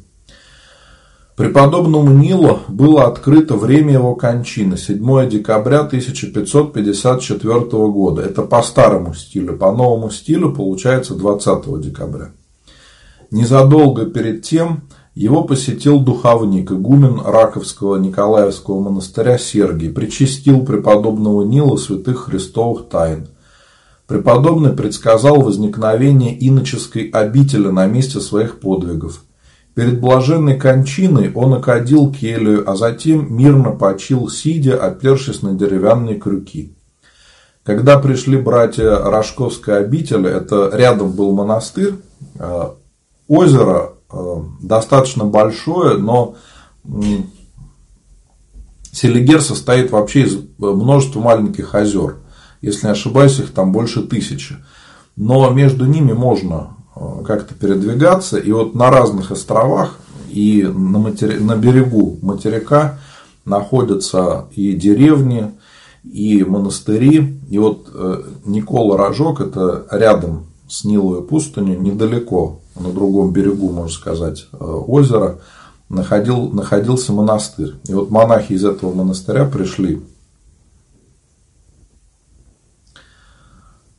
Преподобному 1.37 2.11
Нилу 2.11 2.59
было 2.67 3.05
открыто 3.05 3.55
время 3.55 3.93
его 3.93 4.17
кончины, 4.17 4.77
7 4.77 5.29
декабря 5.29 5.83
1554 5.83 7.61
года. 7.61 8.23
Это 8.23 8.43
по 8.43 8.61
старому 8.63 9.15
стилю, 9.15 9.57
по 9.57 9.71
новому 9.71 10.11
стилю 10.11 10.53
получается 10.53 11.15
20 11.15 11.81
декабря. 11.81 12.33
Незадолго 13.31 14.07
перед 14.07 14.43
тем 14.43 14.89
его 15.15 15.45
посетил 15.45 16.01
духовник, 16.01 16.73
игумен 16.73 17.21
Раковского 17.21 17.97
Николаевского 17.97 18.81
монастыря 18.81 19.37
Сергий, 19.37 19.91
причастил 19.91 20.65
преподобного 20.65 21.43
Нила 21.43 21.77
святых 21.77 22.27
христовых 22.27 22.89
тайн. 22.89 23.29
Преподобный 24.07 24.73
предсказал 24.73 25.43
возникновение 25.43 26.37
иноческой 26.39 27.09
обители 27.09 27.69
на 27.69 27.87
месте 27.87 28.21
своих 28.21 28.59
подвигов. 28.61 29.23
Перед 29.75 30.01
блаженной 30.01 30.59
кончиной 30.59 31.33
он 31.35 31.55
окадил 31.55 32.13
келью, 32.13 32.71
а 32.71 32.77
затем 32.77 33.35
мирно 33.35 33.71
почил, 33.71 34.29
сидя, 34.29 34.83
опершись 34.83 35.43
на 35.43 35.55
деревянные 35.55 36.17
крюки. 36.17 36.75
Когда 37.65 37.99
пришли 37.99 38.37
братья 38.37 38.97
Рожковской 38.97 39.79
обители, 39.79 40.29
это 40.29 40.71
рядом 40.73 41.13
был 41.13 41.33
монастырь, 41.33 41.95
э, 42.39 42.63
озеро 43.29 43.95
достаточно 44.61 45.25
большое, 45.25 45.97
но 45.99 46.37
Селигер 48.93 49.41
состоит 49.41 49.91
вообще 49.91 50.23
из 50.23 50.39
множества 50.59 51.21
маленьких 51.21 51.75
озер. 51.75 52.17
Если 52.61 52.87
не 52.87 52.93
ошибаюсь, 52.93 53.39
их 53.39 53.53
там 53.53 53.73
больше 53.73 54.03
тысячи. 54.03 54.57
Но 55.17 55.51
между 55.51 55.87
ними 55.87 56.13
можно 56.13 56.77
э, 56.95 57.01
как-то 57.27 57.55
передвигаться. 57.55 58.39
И 58.39 58.53
вот 58.53 58.75
на 58.75 58.91
разных 58.91 59.31
островах 59.31 59.99
и 60.31 60.63
на, 60.63 60.99
матери... 60.99 61.39
на 61.39 61.57
берегу 61.57 62.19
материка 62.23 62.99
находятся 63.45 64.47
и 64.53 64.75
деревни, 64.75 65.51
и 66.05 66.45
монастыри. 66.45 67.41
И 67.51 67.59
вот 67.59 67.89
э, 67.93 68.23
Никола 68.45 68.97
Рожок, 68.97 69.41
это 69.41 69.87
рядом 69.91 70.47
с 70.69 70.85
Ниловой 70.85 71.23
пустыней, 71.23 71.77
недалеко 71.77 72.62
на 72.79 72.91
другом 72.91 73.33
берегу, 73.33 73.71
можно 73.71 73.91
сказать, 73.91 74.47
э, 74.53 74.57
озера, 74.57 75.39
находил, 75.89 76.49
находился 76.49 77.13
монастырь. 77.13 77.75
И 77.89 77.95
вот 77.95 78.11
монахи 78.11 78.55
из 78.55 78.65
этого 78.65 78.95
монастыря 78.95 79.45
пришли 79.45 80.01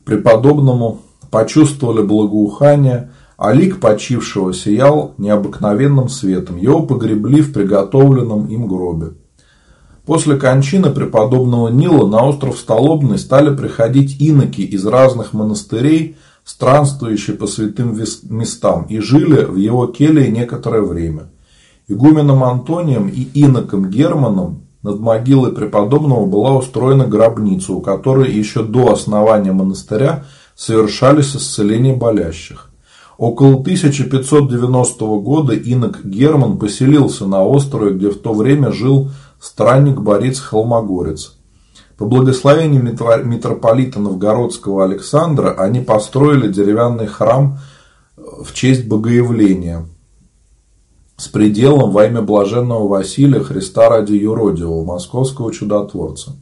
преподобному, 0.04 1.00
почувствовали 1.30 2.02
благоухание, 2.02 3.10
а 3.36 3.52
лик 3.52 3.80
почившего 3.80 4.52
сиял 4.52 5.14
необыкновенным 5.18 6.08
светом. 6.08 6.56
Его 6.56 6.82
погребли 6.82 7.42
в 7.42 7.52
приготовленном 7.52 8.46
им 8.46 8.68
гробе. 8.68 9.14
После 10.06 10.36
кончины 10.36 10.90
преподобного 10.90 11.68
Нила 11.68 12.06
на 12.06 12.24
остров 12.24 12.58
Столобный 12.58 13.18
стали 13.18 13.56
приходить 13.56 14.20
иноки 14.20 14.60
из 14.60 14.84
разных 14.84 15.32
монастырей 15.32 16.16
странствующие 16.44 17.36
по 17.36 17.46
святым 17.46 17.98
местам, 18.30 18.86
и 18.88 19.00
жили 19.00 19.44
в 19.44 19.56
его 19.56 19.86
келье 19.86 20.30
некоторое 20.30 20.82
время. 20.82 21.30
Игуменом 21.88 22.44
Антонием 22.44 23.08
и 23.08 23.22
иноком 23.34 23.90
Германом 23.90 24.62
над 24.82 25.00
могилой 25.00 25.52
преподобного 25.52 26.26
была 26.26 26.56
устроена 26.56 27.06
гробница, 27.06 27.72
у 27.72 27.80
которой 27.80 28.30
еще 28.30 28.62
до 28.62 28.92
основания 28.92 29.52
монастыря 29.52 30.24
совершались 30.54 31.34
исцеления 31.34 31.94
болящих. 31.94 32.70
Около 33.16 33.60
1590 33.60 35.06
года 35.20 35.54
инок 35.54 36.04
Герман 36.04 36.58
поселился 36.58 37.26
на 37.26 37.44
острове, 37.44 37.94
где 37.94 38.10
в 38.10 38.18
то 38.18 38.34
время 38.34 38.72
жил 38.72 39.10
странник 39.40 40.00
Борис 40.00 40.40
Холмогорец. 40.40 41.36
По 41.96 42.06
благословению 42.06 42.82
митрополита 42.82 44.00
Новгородского 44.00 44.84
Александра 44.84 45.52
они 45.52 45.80
построили 45.80 46.48
деревянный 46.50 47.06
храм 47.06 47.58
в 48.16 48.52
честь 48.52 48.88
Богоявления 48.88 49.86
с 51.16 51.28
пределом 51.28 51.92
во 51.92 52.06
имя 52.06 52.22
блаженного 52.22 52.88
Василия 52.88 53.40
Христа 53.40 53.88
ради 53.88 54.14
юродивого, 54.14 54.84
московского 54.84 55.52
чудотворца. 55.52 56.32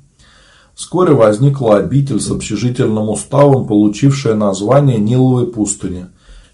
Вскоре 0.75 1.13
возникла 1.13 1.77
обитель 1.77 2.19
с 2.19 2.31
общежительным 2.31 3.11
уставом, 3.11 3.67
получившая 3.67 4.35
название 4.35 4.99
Ниловой 4.99 5.47
пустыни, 5.47 6.07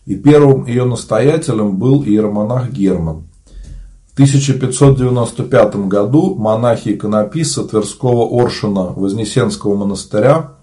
и 0.07 0.17
первым 0.17 0.67
ее 0.67 0.85
настоятелем 0.85 1.77
был 1.77 2.03
иеромонах 2.03 2.73
Герман. 2.73 3.28
1595 4.19 5.87
году 5.87 6.35
монахи-иконописцы 6.35 7.63
Тверского 7.63 8.27
Оршина 8.43 8.93
Вознесенского 8.97 9.77
монастыря 9.77 10.55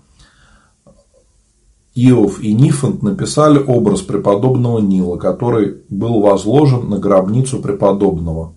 Иов 1.94 2.41
и 2.41 2.54
Нифонт 2.54 3.02
написали 3.02 3.58
образ 3.58 4.02
преподобного 4.02 4.80
Нила, 4.80 5.15
который 5.15 5.84
был 5.88 6.20
возложен 6.20 6.89
на 6.89 7.00
гробницу 7.00 7.60
преподобного. 7.60 8.56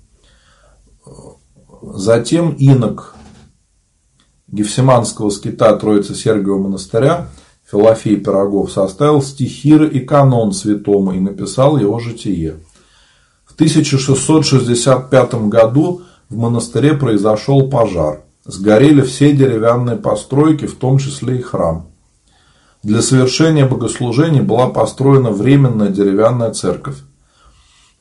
Затем 1.81 2.57
инок 2.59 3.15
Гефсиманского 4.49 5.31
скита 5.31 5.77
Троицы 5.77 6.17
Сергиева 6.17 6.59
монастыря 6.59 7.29
Филофей 7.71 8.17
Пирогов 8.17 8.73
составил 8.73 9.23
стихиры 9.23 9.89
и 9.89 10.01
канон 10.01 10.53
святому 10.53 11.13
и 11.13 11.21
написал 11.21 11.77
его 11.77 12.01
житие. 12.01 12.57
1665 13.59 15.35
году 15.49 16.03
в 16.31 16.37
монастыре 16.37 16.95
произошел 16.95 17.69
пожар. 17.69 18.23
Сгорели 18.45 19.03
все 19.03 19.33
деревянные 19.33 19.97
постройки, 19.97 20.67
в 20.67 20.77
том 20.77 20.99
числе 20.99 21.39
и 21.39 21.43
храм. 21.43 21.89
Для 22.85 23.03
совершения 23.03 23.67
богослужений 23.67 24.43
была 24.43 24.69
построена 24.69 25.33
временная 25.33 25.89
деревянная 25.89 26.53
церковь. 26.53 26.99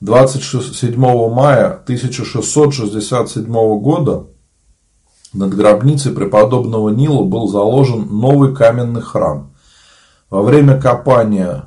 27 0.01 0.95
мая 1.31 1.81
1667 1.85 3.45
года 3.79 4.27
над 5.33 5.55
гробницей 5.55 6.11
преподобного 6.11 6.89
Нила 6.89 7.23
был 7.23 7.47
заложен 7.47 8.07
новый 8.11 8.53
каменный 8.53 9.01
храм. 9.01 9.55
Во 10.29 10.43
время 10.43 10.79
копания 10.79 11.65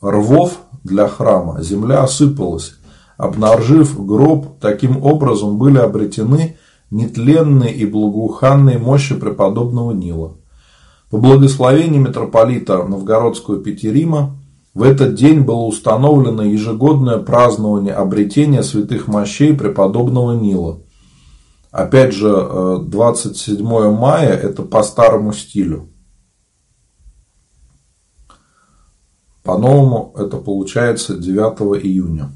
рвов 0.00 0.60
для 0.84 1.08
храма, 1.08 1.62
земля 1.62 2.02
осыпалась. 2.02 2.74
Обнаружив 3.16 4.04
гроб, 4.06 4.58
таким 4.60 5.04
образом 5.04 5.58
были 5.58 5.78
обретены 5.78 6.56
нетленные 6.90 7.72
и 7.72 7.86
благоуханные 7.86 8.78
мощи 8.78 9.14
преподобного 9.14 9.92
Нила. 9.92 10.36
По 11.10 11.18
благословению 11.18 12.00
митрополита 12.02 12.84
Новгородского 12.84 13.62
Петерима 13.62 14.36
в 14.74 14.82
этот 14.82 15.14
день 15.14 15.40
было 15.40 15.62
установлено 15.62 16.44
ежегодное 16.44 17.18
празднование 17.18 17.94
обретения 17.94 18.62
святых 18.62 19.08
мощей 19.08 19.52
преподобного 19.54 20.32
Нила. 20.32 20.78
Опять 21.70 22.14
же, 22.14 22.78
27 22.86 23.56
э, 23.66 23.90
мая– 23.90 24.28
это 24.42 24.62
по 24.62 24.82
старому 24.82 25.32
стилю. 25.32 25.88
По-новому 29.42 30.12
это 30.16 30.36
получается 30.36 31.16
9 31.16 31.82
июня. 31.82 32.30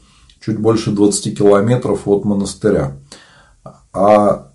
чуть 0.48 0.60
больше 0.60 0.92
20 0.92 1.38
километров 1.38 2.08
от 2.08 2.24
монастыря. 2.24 2.96
А 3.92 4.54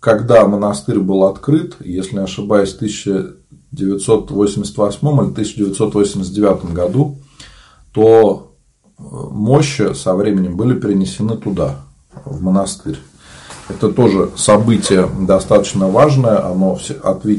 когда 0.00 0.48
монастырь 0.48 0.98
был 0.98 1.22
открыт, 1.24 1.76
если 1.78 2.16
не 2.16 2.22
ошибаюсь, 2.22 2.72
в 2.72 2.76
1988 2.76 5.08
или 5.08 5.30
1989 5.30 6.72
году, 6.72 7.18
то 7.92 8.56
мощи 8.98 9.94
со 9.94 10.16
временем 10.16 10.56
были 10.56 10.76
перенесены 10.76 11.36
туда, 11.36 11.76
в 12.24 12.42
монастырь. 12.42 12.98
Это 13.68 13.92
тоже 13.92 14.32
событие 14.36 15.08
достаточно 15.20 15.88
важное, 15.88 16.44
оно 16.44 16.80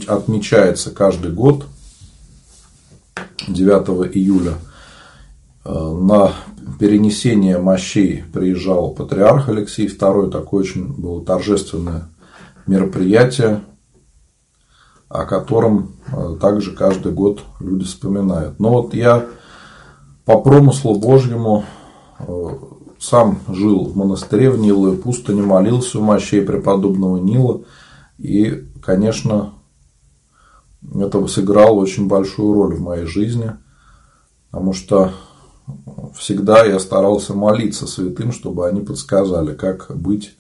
отмечается 0.07 0.91
каждый 0.91 1.33
год 1.33 1.65
9 3.49 4.15
июля 4.15 4.53
Э, 4.53 4.68
на 5.65 6.31
перенесение 6.79 7.57
мощей 7.57 8.23
приезжал 8.33 8.91
патриарх 8.91 9.49
Алексей 9.49 9.87
II. 9.87 10.31
Такое 10.31 10.61
очень 10.61 10.87
было 10.93 11.23
торжественное 11.23 12.09
мероприятие, 12.65 13.61
о 15.09 15.25
котором 15.25 15.95
э, 16.11 16.37
также 16.39 16.75
каждый 16.75 17.11
год 17.11 17.41
люди 17.59 17.83
вспоминают. 17.83 18.59
Но 18.59 18.69
вот 18.69 18.93
я 18.93 19.25
по 20.25 20.39
промыслу 20.39 20.95
Божьему 20.99 21.65
э, 22.19 22.23
сам 22.99 23.39
жил 23.47 23.85
в 23.85 23.97
монастыре 23.97 24.51
в 24.51 24.59
Ниловой 24.59 24.97
пустыне, 24.97 25.41
молился 25.41 25.99
у 25.99 26.03
мощей 26.03 26.41
преподобного 26.41 27.17
Нила. 27.17 27.61
И, 28.19 28.67
конечно, 28.81 29.53
это 30.93 31.25
сыграло 31.27 31.73
очень 31.79 32.07
большую 32.07 32.53
роль 32.53 32.75
в 32.75 32.81
моей 32.81 33.05
жизни, 33.05 33.51
потому 34.51 34.73
что 34.73 35.11
всегда 36.15 36.65
я 36.65 36.79
старался 36.79 37.33
молиться 37.33 37.87
святым, 37.87 38.31
чтобы 38.31 38.67
они 38.67 38.81
подсказали, 38.81 39.53
как 39.53 39.95
быть, 39.95 40.35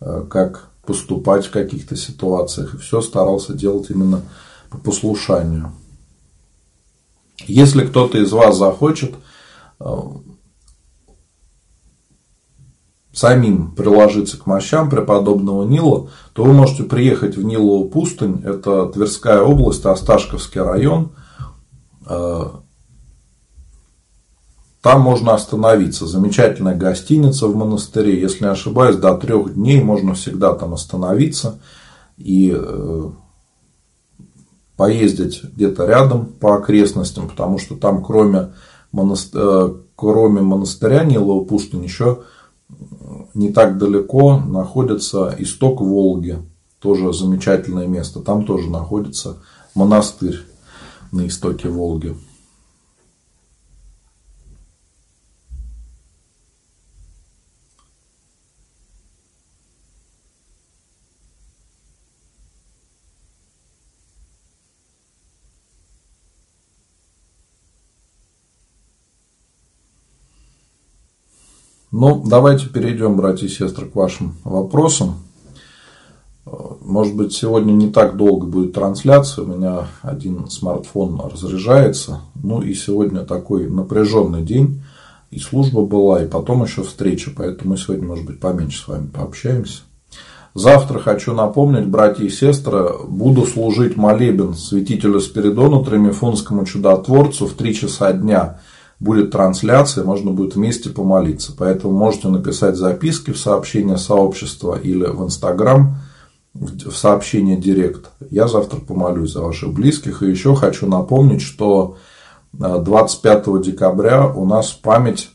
э, 0.00 0.24
как 0.28 0.70
поступать 0.84 1.46
в 1.46 1.50
каких-то 1.50 1.96
ситуациях. 1.96 2.74
И 2.74 2.78
все 2.78 3.00
старался 3.00 3.52
делать 3.52 3.90
именно 3.90 4.22
по 4.70 4.78
послушанию. 4.78 5.72
Если 7.46 7.86
кто-то 7.86 8.18
из 8.18 8.32
вас 8.32 8.56
захочет 8.56 9.14
э, 9.80 9.86
самим 13.12 13.72
приложиться 13.72 14.38
к 14.38 14.46
мощам 14.46 14.88
преподобного 14.88 15.66
Нила, 15.66 16.10
то 16.32 16.44
вы 16.44 16.52
можете 16.52 16.84
приехать 16.84 17.36
в 17.36 17.42
Нилову 17.42 17.88
пустынь, 17.88 18.42
это 18.44 18.86
Тверская 18.86 19.42
область, 19.42 19.84
Осташковский 19.84 20.60
район, 20.60 21.12
э, 22.06 22.44
там 24.82 25.00
можно 25.00 25.34
остановиться. 25.34 26.06
Замечательная 26.06 26.76
гостиница 26.76 27.48
в 27.48 27.56
монастыре. 27.56 28.20
Если 28.20 28.44
не 28.44 28.50
ошибаюсь, 28.50 28.96
до 28.96 29.16
трех 29.16 29.54
дней 29.54 29.82
можно 29.82 30.14
всегда 30.14 30.54
там 30.54 30.74
остановиться 30.74 31.58
и 32.16 32.54
э, 32.56 33.10
поездить 34.76 35.42
где-то 35.42 35.86
рядом 35.86 36.26
по 36.26 36.56
окрестностям, 36.56 37.28
потому 37.28 37.58
что 37.58 37.74
там 37.76 38.04
кроме, 38.04 38.52
монастыря, 38.92 39.44
э, 39.44 39.74
кроме 39.96 40.42
монастыря 40.42 41.04
Нилова 41.04 41.44
пустынь 41.44 41.82
еще 41.82 42.20
не 43.34 43.52
так 43.52 43.78
далеко 43.78 44.38
находится 44.38 45.34
исток 45.38 45.80
Волги, 45.80 46.38
тоже 46.80 47.12
замечательное 47.12 47.86
место. 47.86 48.20
Там 48.20 48.44
тоже 48.44 48.70
находится 48.70 49.38
монастырь 49.74 50.40
на 51.10 51.26
истоке 51.26 51.68
Волги. 51.68 52.16
Ну, 71.90 72.22
давайте 72.22 72.66
перейдем, 72.66 73.16
братья 73.16 73.46
и 73.46 73.48
сестры, 73.50 73.86
к 73.86 73.94
вашим 73.94 74.36
вопросам. 74.44 75.20
Может 76.82 77.16
быть, 77.16 77.32
сегодня 77.32 77.72
не 77.72 77.88
так 77.90 78.18
долго 78.18 78.46
будет 78.46 78.74
трансляция. 78.74 79.44
У 79.44 79.48
меня 79.48 79.86
один 80.02 80.50
смартфон 80.50 81.18
разряжается. 81.32 82.20
Ну 82.42 82.60
и 82.60 82.74
сегодня 82.74 83.20
такой 83.20 83.70
напряженный 83.70 84.42
день. 84.42 84.82
И 85.30 85.38
служба 85.38 85.82
была, 85.82 86.22
и 86.22 86.28
потом 86.28 86.62
еще 86.62 86.82
встреча. 86.82 87.30
Поэтому 87.34 87.70
мы 87.70 87.78
сегодня, 87.78 88.06
может 88.06 88.26
быть, 88.26 88.38
поменьше 88.38 88.82
с 88.82 88.88
вами 88.88 89.06
пообщаемся. 89.06 89.80
Завтра 90.52 90.98
хочу 90.98 91.32
напомнить, 91.32 91.86
братья 91.86 92.24
и 92.24 92.28
сестры, 92.28 92.90
буду 93.06 93.46
служить 93.46 93.96
молебен 93.96 94.54
святителю 94.54 95.20
Спиридону 95.20 95.84
Тремифонскому 95.84 96.66
чудотворцу 96.66 97.46
в 97.46 97.54
3 97.54 97.74
часа 97.74 98.12
дня 98.12 98.58
будет 99.00 99.30
трансляция, 99.30 100.04
можно 100.04 100.32
будет 100.32 100.56
вместе 100.56 100.90
помолиться. 100.90 101.52
Поэтому 101.56 101.96
можете 101.96 102.28
написать 102.28 102.76
записки 102.76 103.30
в 103.32 103.38
сообщение 103.38 103.96
сообщества 103.96 104.78
или 104.78 105.04
в 105.04 105.24
Инстаграм, 105.24 105.96
в 106.54 106.92
сообщение 106.92 107.56
Директ. 107.56 108.10
Я 108.30 108.48
завтра 108.48 108.80
помолюсь 108.80 109.32
за 109.32 109.42
ваших 109.42 109.72
близких. 109.72 110.22
И 110.22 110.30
еще 110.30 110.54
хочу 110.56 110.88
напомнить, 110.88 111.42
что 111.42 111.96
25 112.52 113.44
э, 113.46 113.62
декабря 113.62 114.26
у 114.26 114.44
нас 114.44 114.72
память 114.72 115.30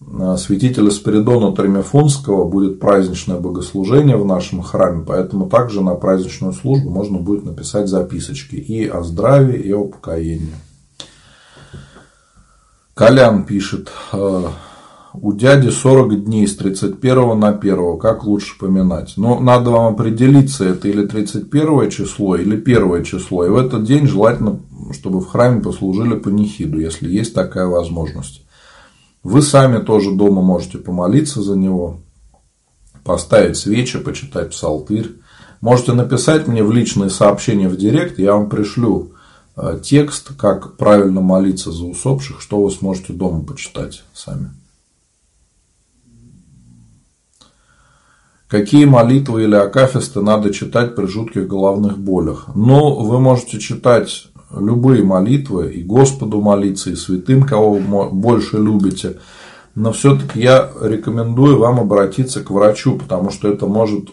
э, 0.00 0.36
святителя 0.36 0.90
Спиридона 0.90 1.54
Тремефонского 1.54 2.48
будет 2.48 2.80
праздничное 2.80 3.38
богослужение 3.38 4.16
в 4.16 4.24
нашем 4.24 4.62
храме, 4.62 5.04
поэтому 5.06 5.48
также 5.48 5.82
на 5.82 5.94
праздничную 5.94 6.54
службу 6.54 6.90
можно 6.90 7.18
будет 7.18 7.44
написать 7.44 7.88
записочки 7.88 8.56
и 8.56 8.86
о 8.86 9.02
здравии, 9.02 9.60
и 9.60 9.72
о 9.72 9.84
покоении. 9.84 10.54
Колян 12.96 13.44
пишет, 13.44 13.92
«Э, 14.14 14.44
у 15.12 15.32
дяди 15.34 15.68
40 15.68 16.24
дней 16.24 16.46
с 16.46 16.56
31 16.56 17.38
на 17.38 17.52
1, 17.52 17.98
как 17.98 18.24
лучше 18.24 18.58
поминать? 18.58 19.12
Но 19.18 19.38
надо 19.38 19.70
вам 19.70 19.92
определиться, 19.92 20.64
это 20.64 20.88
или 20.88 21.06
31 21.06 21.90
число, 21.90 22.36
или 22.36 22.56
1 22.56 23.04
число. 23.04 23.44
И 23.44 23.50
в 23.50 23.56
этот 23.56 23.84
день 23.84 24.06
желательно, 24.06 24.60
чтобы 24.92 25.20
в 25.20 25.26
храме 25.26 25.60
послужили 25.60 26.14
панихиду, 26.14 26.80
если 26.80 27.06
есть 27.10 27.34
такая 27.34 27.66
возможность. 27.66 28.46
Вы 29.22 29.42
сами 29.42 29.84
тоже 29.84 30.12
дома 30.12 30.40
можете 30.40 30.78
помолиться 30.78 31.42
за 31.42 31.54
него, 31.54 32.00
поставить 33.04 33.58
свечи, 33.58 33.98
почитать 33.98 34.52
псалтырь. 34.52 35.16
Можете 35.60 35.92
написать 35.92 36.46
мне 36.48 36.64
в 36.64 36.72
личные 36.72 37.10
сообщения 37.10 37.68
в 37.68 37.76
директ, 37.76 38.18
я 38.18 38.32
вам 38.32 38.48
пришлю 38.48 39.12
текст, 39.82 40.36
как 40.36 40.76
правильно 40.76 41.20
молиться 41.20 41.72
за 41.72 41.84
усопших, 41.84 42.40
что 42.40 42.62
вы 42.62 42.70
сможете 42.70 43.12
дома 43.12 43.42
почитать 43.42 44.04
сами. 44.12 44.50
Какие 48.48 48.84
молитвы 48.84 49.44
или 49.44 49.56
акафисты 49.56 50.20
надо 50.20 50.52
читать 50.52 50.94
при 50.94 51.06
жутких 51.06 51.48
головных 51.48 51.98
болях? 51.98 52.46
Ну, 52.54 52.94
вы 52.94 53.18
можете 53.18 53.58
читать 53.58 54.28
любые 54.54 55.02
молитвы, 55.02 55.72
и 55.72 55.82
Господу 55.82 56.40
молиться, 56.40 56.90
и 56.90 56.94
святым, 56.94 57.42
кого 57.42 57.72
вы 57.72 58.10
больше 58.10 58.58
любите. 58.58 59.18
Но 59.74 59.92
все-таки 59.92 60.40
я 60.40 60.70
рекомендую 60.80 61.58
вам 61.58 61.80
обратиться 61.80 62.42
к 62.42 62.50
врачу, 62.50 62.96
потому 62.96 63.30
что 63.30 63.48
это 63.48 63.66
может 63.66 64.08
э, 64.08 64.12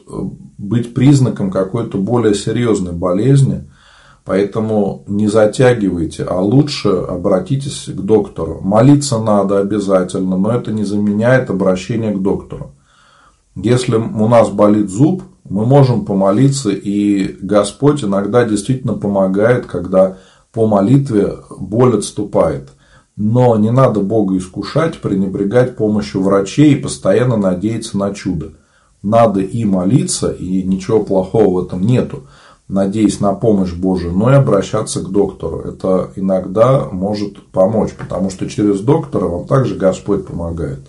быть 0.57 0.93
признаком 0.93 1.51
какой-то 1.51 1.97
более 1.99 2.33
серьезной 2.33 2.93
болезни. 2.93 3.69
Поэтому 4.25 5.03
не 5.05 5.27
затягивайте, 5.27 6.23
а 6.23 6.39
лучше 6.39 6.89
обратитесь 6.89 7.85
к 7.87 7.99
доктору. 7.99 8.61
Молиться 8.61 9.19
надо 9.19 9.59
обязательно, 9.59 10.37
но 10.37 10.51
это 10.51 10.71
не 10.71 10.85
заменяет 10.85 11.49
обращение 11.49 12.13
к 12.13 12.21
доктору. 12.21 12.71
Если 13.55 13.95
у 13.95 14.27
нас 14.27 14.49
болит 14.49 14.89
зуб, 14.89 15.23
мы 15.47 15.65
можем 15.65 16.05
помолиться, 16.05 16.69
и 16.69 17.35
Господь 17.41 18.03
иногда 18.03 18.45
действительно 18.45 18.93
помогает, 18.93 19.65
когда 19.65 20.17
по 20.53 20.67
молитве 20.67 21.39
боль 21.59 21.97
отступает. 21.97 22.69
Но 23.17 23.57
не 23.57 23.71
надо 23.71 23.99
Бога 23.99 24.37
искушать, 24.37 25.01
пренебрегать 25.01 25.75
помощью 25.75 26.21
врачей 26.21 26.73
и 26.73 26.81
постоянно 26.81 27.35
надеяться 27.35 27.97
на 27.97 28.13
чудо. 28.13 28.53
Надо 29.03 29.41
и 29.41 29.65
молиться, 29.65 30.29
и 30.29 30.63
ничего 30.63 31.03
плохого 31.03 31.61
в 31.61 31.65
этом 31.67 31.81
нету, 31.81 32.23
надеясь 32.67 33.19
на 33.19 33.33
помощь 33.33 33.73
Божию, 33.73 34.13
но 34.13 34.31
и 34.31 34.35
обращаться 34.35 35.01
к 35.01 35.09
доктору. 35.09 35.59
Это 35.59 36.11
иногда 36.15 36.87
может 36.91 37.45
помочь, 37.47 37.93
потому 37.93 38.29
что 38.29 38.49
через 38.49 38.79
доктора 38.81 39.25
вам 39.25 39.45
также 39.45 39.75
Господь 39.75 40.25
помогает. 40.25 40.81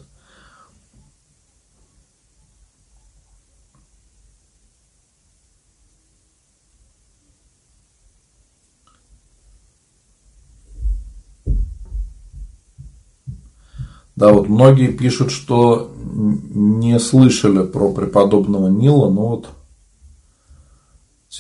Да, 14.17 14.33
вот 14.33 14.49
многие 14.49 14.93
пишут, 14.93 15.33
что 15.33 15.93
не 15.97 17.01
слышали 17.01 17.65
про 17.65 17.91
преподобного 17.91 18.69
Нила, 18.69 19.11
но 19.11 19.27
вот 19.27 19.49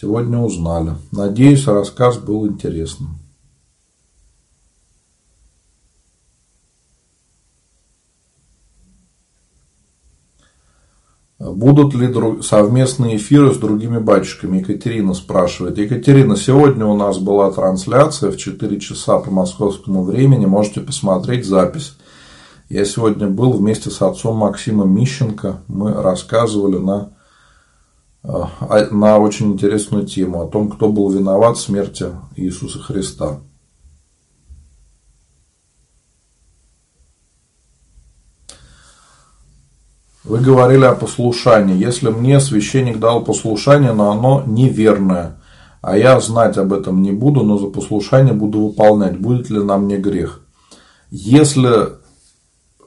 сегодня 0.00 0.38
узнали. 0.38 0.94
Надеюсь, 1.12 1.66
рассказ 1.66 2.18
был 2.18 2.48
интересным. 2.48 3.20
Будут 11.38 11.94
ли 11.94 12.12
совместные 12.42 13.16
эфиры 13.16 13.52
с 13.54 13.59
другими 13.59 13.98
батюшками? 13.98 14.59
Екатерина 14.59 15.14
спрашивает. 15.14 15.78
Екатерина, 15.78 16.37
сегодня 16.37 16.87
у 16.87 16.96
нас 16.96 17.18
была 17.18 17.52
трансляция 17.52 18.30
в 18.30 18.37
4 18.37 18.80
часа 18.80 19.18
по 19.18 19.30
московскому 19.30 20.02
времени. 20.02 20.46
Можете 20.46 20.80
посмотреть 20.80 21.44
запись. 21.44 21.96
Я 22.68 22.85
сегодня 22.85 23.28
был 23.28 23.52
вместе 23.52 23.90
с 23.90 24.00
отцом 24.00 24.38
Максимом 24.38 24.94
Мищенко. 24.94 25.61
Мы 25.68 25.92
рассказывали 25.92 26.78
на, 26.78 27.13
на 28.24 29.18
очень 29.18 29.52
интересную 29.52 30.06
тему 30.06 30.42
о 30.42 30.48
том, 30.48 30.70
кто 30.70 30.88
был 30.88 31.10
виноват 31.10 31.58
в 31.58 31.60
смерти 31.60 32.06
Иисуса 32.37 32.78
Христа. 32.78 33.40
Вы 40.24 40.38
говорили 40.38 40.84
о 40.84 40.94
послушании. 40.94 41.76
Если 41.76 42.08
мне 42.08 42.40
священник 42.40 42.98
дал 42.98 43.22
послушание, 43.22 43.92
но 43.92 44.10
оно 44.10 44.42
неверное, 44.46 45.38
а 45.82 45.98
я 45.98 46.18
знать 46.18 46.56
об 46.56 46.72
этом 46.72 47.02
не 47.02 47.12
буду, 47.12 47.42
но 47.42 47.58
за 47.58 47.66
послушание 47.66 48.32
буду 48.32 48.68
выполнять, 48.68 49.20
будет 49.20 49.50
ли 49.50 49.62
на 49.62 49.76
мне 49.76 49.98
грех? 49.98 50.40
Если 51.10 51.90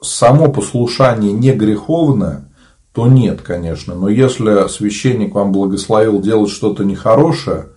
само 0.02 0.50
послушание 0.50 1.32
не 1.32 1.52
греховное, 1.52 2.47
то 2.92 3.06
нет, 3.06 3.42
конечно. 3.42 3.94
Но 3.94 4.08
если 4.08 4.68
священник 4.68 5.34
вам 5.34 5.52
благословил 5.52 6.20
делать 6.20 6.50
что-то 6.50 6.84
нехорошее, 6.84 7.68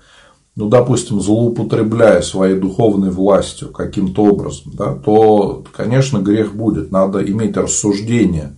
ну, 0.56 0.68
допустим, 0.68 1.22
злоупотребляя 1.22 2.22
своей 2.22 2.60
духовной 2.60 3.10
властью 3.10 3.70
каким-то 3.70 4.26
образом, 4.26 4.74
да, 4.74 4.94
то, 4.96 5.64
конечно, 5.72 6.20
грех 6.20 6.54
будет. 6.54 6.92
Надо 6.92 7.24
иметь 7.24 7.56
рассуждение. 7.56 8.58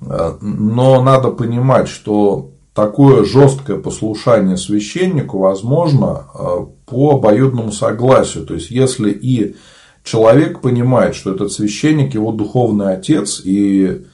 Но 0.00 1.02
надо 1.02 1.30
понимать, 1.30 1.88
что 1.88 2.50
такое 2.74 3.24
жесткое 3.24 3.78
послушание 3.78 4.56
священнику 4.56 5.38
возможно 5.38 6.26
э, 6.34 6.66
по 6.86 7.12
обоюдному 7.12 7.72
согласию. 7.72 8.46
То 8.46 8.54
есть, 8.54 8.70
если 8.70 9.10
и 9.10 9.56
человек 10.04 10.60
понимает, 10.60 11.14
что 11.14 11.34
этот 11.34 11.52
священник 11.52 12.14
его 12.14 12.32
духовный 12.32 12.94
отец, 12.94 13.40
и 13.44 14.06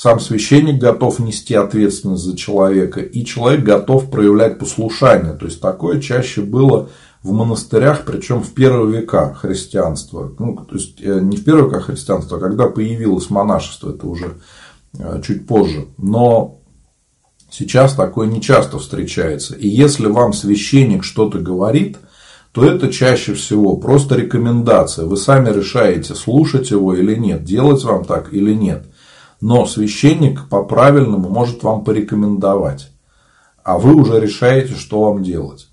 сам 0.00 0.18
священник 0.18 0.80
готов 0.80 1.18
нести 1.18 1.54
ответственность 1.54 2.22
за 2.22 2.34
человека, 2.34 3.00
и 3.00 3.22
человек 3.22 3.64
готов 3.64 4.10
проявлять 4.10 4.58
послушание. 4.58 5.34
То 5.34 5.44
есть 5.44 5.60
такое 5.60 6.00
чаще 6.00 6.40
было 6.40 6.88
в 7.22 7.32
монастырях, 7.32 8.06
причем 8.06 8.42
в 8.42 8.54
первые 8.54 9.02
века 9.02 9.34
христианства. 9.34 10.32
Ну, 10.38 10.56
то 10.56 10.76
есть 10.76 11.02
э, 11.02 11.20
не 11.20 11.36
в 11.36 11.44
первые 11.44 11.66
века 11.66 11.82
христианства, 11.82 12.38
а 12.38 12.40
когда 12.40 12.68
появилось 12.68 13.28
монашество, 13.28 13.90
это 13.90 14.06
уже 14.06 14.38
э, 14.98 15.20
чуть 15.22 15.46
позже. 15.46 15.88
Но 15.98 16.62
сейчас 17.50 17.92
такое 17.92 18.26
не 18.26 18.40
часто 18.40 18.78
встречается. 18.78 19.54
И 19.54 19.68
если 19.68 20.06
вам 20.06 20.32
священник 20.32 21.04
что-то 21.04 21.40
говорит– 21.40 21.98
то 22.52 22.64
это 22.64 22.92
чаще 22.92 23.34
всего 23.34 23.76
просто 23.76 24.16
рекомендация. 24.16 25.06
Вы 25.06 25.16
сами 25.16 25.50
решаете, 25.50 26.14
слушать 26.14 26.70
его 26.70 26.94
или 26.94 27.14
нет, 27.14 27.44
делать 27.44 27.84
вам 27.84 28.04
так 28.04 28.32
или 28.32 28.52
нет. 28.54 28.86
Но 29.40 29.66
священник 29.66 30.48
по-правильному 30.48 31.28
может 31.28 31.62
вам 31.62 31.84
порекомендовать. 31.84 32.90
А 33.62 33.78
вы 33.78 33.94
уже 33.94 34.20
решаете, 34.20 34.74
что 34.74 35.02
вам 35.02 35.22
делать. 35.22 35.68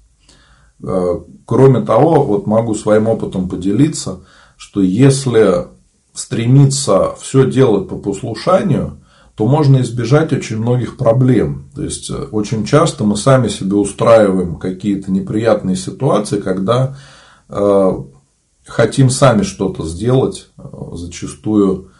Э, 0.82 1.20
кроме 1.46 1.82
того, 1.82 2.24
вот 2.24 2.48
могу 2.48 2.76
своим 2.76 3.08
опытом 3.08 3.50
поделиться, 3.50 4.20
что 4.56 4.82
если 4.82 5.68
стремиться 6.14 7.16
все 7.20 7.50
делать 7.50 7.90
по 7.90 7.98
послушанию, 7.98 9.00
то 9.36 9.48
можно 9.48 9.82
избежать 9.82 10.34
очень 10.34 10.58
многих 10.58 10.98
проблем. 10.98 11.70
То 11.76 11.84
есть, 11.84 12.10
э, 12.10 12.28
очень 12.32 12.66
часто 12.66 13.04
мы 13.04 13.18
сами 13.18 13.50
себе 13.50 13.76
устраиваем 13.76 14.56
какие-то 14.56 15.12
неприятные 15.12 15.76
ситуации, 15.76 16.40
когда 16.40 16.96
э, 17.50 17.92
хотим 18.66 19.10
сами 19.10 19.44
что-то 19.44 19.86
сделать, 19.86 20.50
зачастую 20.94 21.92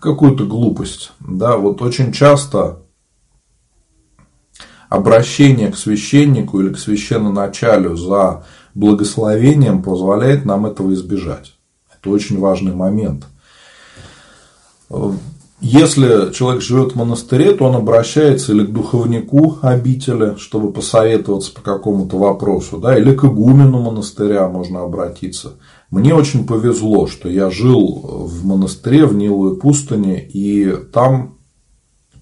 какую-то 0.00 0.44
глупость. 0.44 1.12
Да, 1.20 1.56
вот 1.56 1.82
очень 1.82 2.12
часто 2.12 2.82
обращение 4.88 5.70
к 5.70 5.76
священнику 5.76 6.60
или 6.60 6.72
к 6.72 6.78
священноначалю 6.78 7.96
за 7.96 8.44
благословением 8.74 9.82
позволяет 9.82 10.44
нам 10.44 10.66
этого 10.66 10.92
избежать. 10.94 11.54
Это 11.92 12.10
очень 12.10 12.38
важный 12.38 12.74
момент. 12.74 13.26
Если 15.60 16.32
человек 16.32 16.62
живет 16.62 16.92
в 16.92 16.96
монастыре, 16.96 17.52
то 17.52 17.64
он 17.64 17.74
обращается 17.74 18.52
или 18.52 18.64
к 18.64 18.72
духовнику 18.72 19.58
обители, 19.60 20.36
чтобы 20.36 20.72
посоветоваться 20.72 21.52
по 21.52 21.62
какому-то 21.62 22.16
вопросу, 22.16 22.78
да, 22.78 22.96
или 22.96 23.12
к 23.12 23.24
игумену 23.24 23.80
монастыря 23.80 24.46
можно 24.48 24.82
обратиться. 24.82 25.54
Мне 25.90 26.14
очень 26.14 26.46
повезло, 26.46 27.08
что 27.08 27.28
я 27.28 27.50
жил 27.50 27.88
в 27.88 28.46
монастыре 28.46 29.04
в 29.04 29.16
Ниловой 29.16 29.56
пустыне, 29.56 30.24
и 30.24 30.76
там 30.92 31.38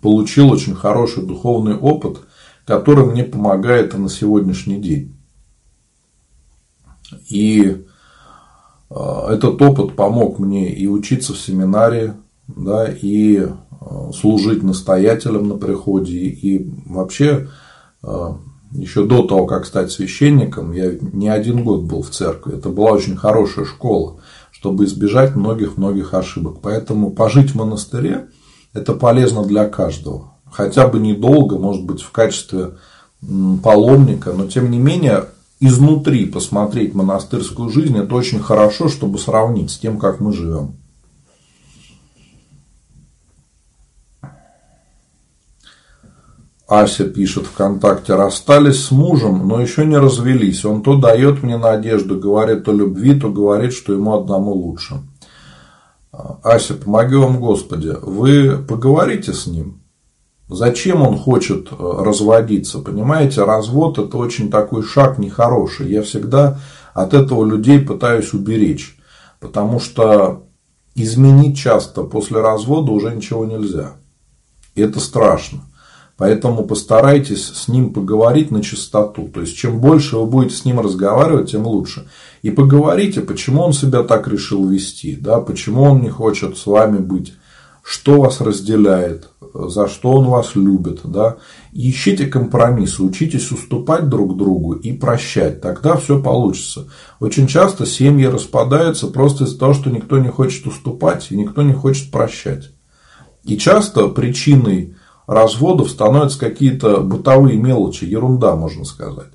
получил 0.01 0.51
очень 0.51 0.75
хороший 0.75 1.23
духовный 1.23 1.77
опыт, 1.77 2.21
который 2.65 3.05
мне 3.05 3.23
помогает 3.23 3.93
и 3.93 3.99
на 3.99 4.09
сегодняшний 4.09 4.81
день. 4.81 5.15
И 7.29 7.85
э, 8.91 8.95
этот 9.29 9.61
опыт 9.61 9.95
помог 9.95 10.39
мне 10.39 10.73
и 10.73 10.87
учиться 10.87 11.35
в 11.35 11.39
семинарии, 11.39 12.15
да, 12.49 12.87
и 12.89 13.39
э, 13.39 13.49
служить 14.15 14.63
настоятелем 14.63 15.49
на 15.49 15.57
приходе. 15.57 16.17
И 16.17 16.71
вообще, 16.87 17.49
э, 18.03 18.29
еще 18.73 19.05
до 19.05 19.23
того, 19.23 19.47
как 19.47 19.67
стать 19.67 19.91
священником, 19.91 20.73
я 20.73 20.93
не 21.01 21.29
один 21.29 21.65
год 21.65 21.83
был 21.83 22.03
в 22.03 22.11
церкви. 22.11 22.57
Это 22.57 22.69
была 22.69 22.93
очень 22.93 23.17
хорошая 23.17 23.65
школа, 23.65 24.21
чтобы 24.51 24.85
избежать 24.85 25.35
многих-многих 25.35 26.15
ошибок. 26.15 26.59
Поэтому 26.63 27.11
пожить 27.11 27.51
в 27.51 27.57
монастыре– 27.57 28.29
это 28.73 28.93
полезно 28.95 29.43
для 29.43 29.69
каждого. 29.69 30.35
Хотя 30.51 30.87
бы 30.87 30.99
недолго, 30.99 31.59
может 31.59 31.85
быть, 31.85 32.03
в 32.03 32.11
качестве 32.11 32.77
паломника, 33.63 34.33
но 34.33 34.47
тем 34.47 34.71
не 34.71 34.79
менее 34.79 35.25
изнутри 35.61 36.27
посмотреть 36.27 36.95
монастырскую 36.95 37.71
жизнь, 37.71 37.97
это 37.97 38.15
очень 38.15 38.41
хорошо, 38.41 38.89
чтобы 38.89 39.19
сравнить 39.19 39.71
с 39.71 39.79
тем, 39.79 39.99
как 39.99 40.21
мы 40.21 40.33
живем. 40.33 40.77
Ася 46.69 47.05
пишет 47.05 47.47
ВКонтакте, 47.47 48.15
расстались 48.17 48.85
с 48.85 48.91
мужем, 48.91 49.47
но 49.47 49.61
еще 49.61 49.87
не 49.87 49.97
развелись. 49.97 50.65
Он 50.65 50.83
то 50.83 50.97
дает 50.97 51.43
мне 51.45 51.59
надежду, 51.59 52.19
говорит 52.19 52.69
о 52.69 52.73
любви, 52.73 53.19
то 53.19 53.31
говорит, 53.31 53.73
что 53.73 53.93
ему 53.93 54.15
одному 54.15 54.53
лучше. 54.53 54.97
Ася, 56.43 56.75
помоги 56.75 57.15
вам 57.15 57.39
Господи, 57.39 57.95
вы 58.03 58.59
поговорите 58.59 59.33
с 59.33 59.47
ним. 59.47 59.81
Зачем 60.49 61.03
он 61.03 61.19
хочет 61.19 61.69
э, 61.71 61.75
разводиться? 61.79 62.79
Понимаете, 62.79 63.45
развод 63.45 63.99
это 63.99 64.17
очень 64.17 64.49
такой 64.49 64.85
шаг 64.85 65.19
нехороший. 65.19 65.91
Я 65.91 66.03
всегда 66.03 66.61
от 66.95 67.15
этого 67.15 67.45
людей 67.45 67.81
пытаюсь 67.81 68.33
уберечь. 68.33 68.97
Потому 69.41 69.81
что 69.81 70.45
изменить 70.95 71.59
часто 71.59 72.05
после 72.05 72.41
развода 72.41 72.93
уже 72.93 73.15
ничего 73.15 73.45
нельзя. 73.45 73.95
И 74.77 74.83
это 74.83 75.01
страшно. 75.01 75.63
Поэтому 76.17 76.65
постарайтесь 76.65 77.45
с 77.45 77.69
ним 77.69 77.93
поговорить 77.93 78.51
на 78.51 78.63
чистоту. 78.63 79.29
То 79.29 79.43
есть, 79.43 79.57
чем 79.57 79.81
больше 79.81 80.17
вы 80.17 80.27
будете 80.27 80.57
с 80.57 80.65
ним 80.65 80.81
разговаривать, 80.81 81.51
тем 81.51 81.67
лучше. 81.67 82.09
И 82.41 82.51
поговорите, 82.51 83.21
почему 83.21 83.63
он 83.63 83.75
себя 83.75 84.03
так 84.03 84.27
решил 84.27 84.67
вести, 84.67 85.15
да, 85.17 85.41
почему 85.41 85.83
он 85.83 86.01
не 86.01 86.09
хочет 86.09 86.57
с 86.57 86.65
вами 86.65 86.99
быть, 86.99 87.35
что 87.83 88.21
вас 88.21 88.41
разделяет, 88.41 89.29
за 89.55 89.89
что 89.89 90.13
он 90.13 90.27
вас 90.27 90.55
любит. 90.55 91.01
Да. 91.05 91.37
ищите 91.73 92.27
компромиссы, 92.27 93.03
учитесь 93.03 93.53
уступать 93.53 94.09
друг 94.09 94.39
другу 94.39 94.73
и 94.73 94.93
прощать. 94.93 95.61
Тогда 95.61 95.97
все 95.97 96.21
получится. 96.21 96.89
Очень 97.21 97.47
часто 97.47 97.85
семьи 97.85 98.25
распадаются 98.25 99.07
просто 99.09 99.45
из-за 99.45 99.59
того, 99.59 99.75
что 99.75 99.91
никто 99.91 100.19
не 100.19 100.29
хочет 100.29 100.67
уступать 100.67 101.29
и 101.31 101.37
никто 101.37 101.63
не 101.63 101.75
хочет 101.75 102.11
прощать. 102.11 102.71
И 103.45 103.57
часто 103.59 104.09
причиной 104.09 104.97
разводов 105.27 105.91
становятся 105.91 106.39
какие-то 106.39 107.01
бытовые 107.01 107.57
мелочи, 107.57 108.05
ерунда, 108.05 108.57
можно 108.57 108.85
сказать. 108.85 109.31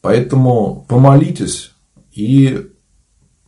Поэтому 0.00 0.84
помолитесь 0.88 1.72
и 2.12 2.68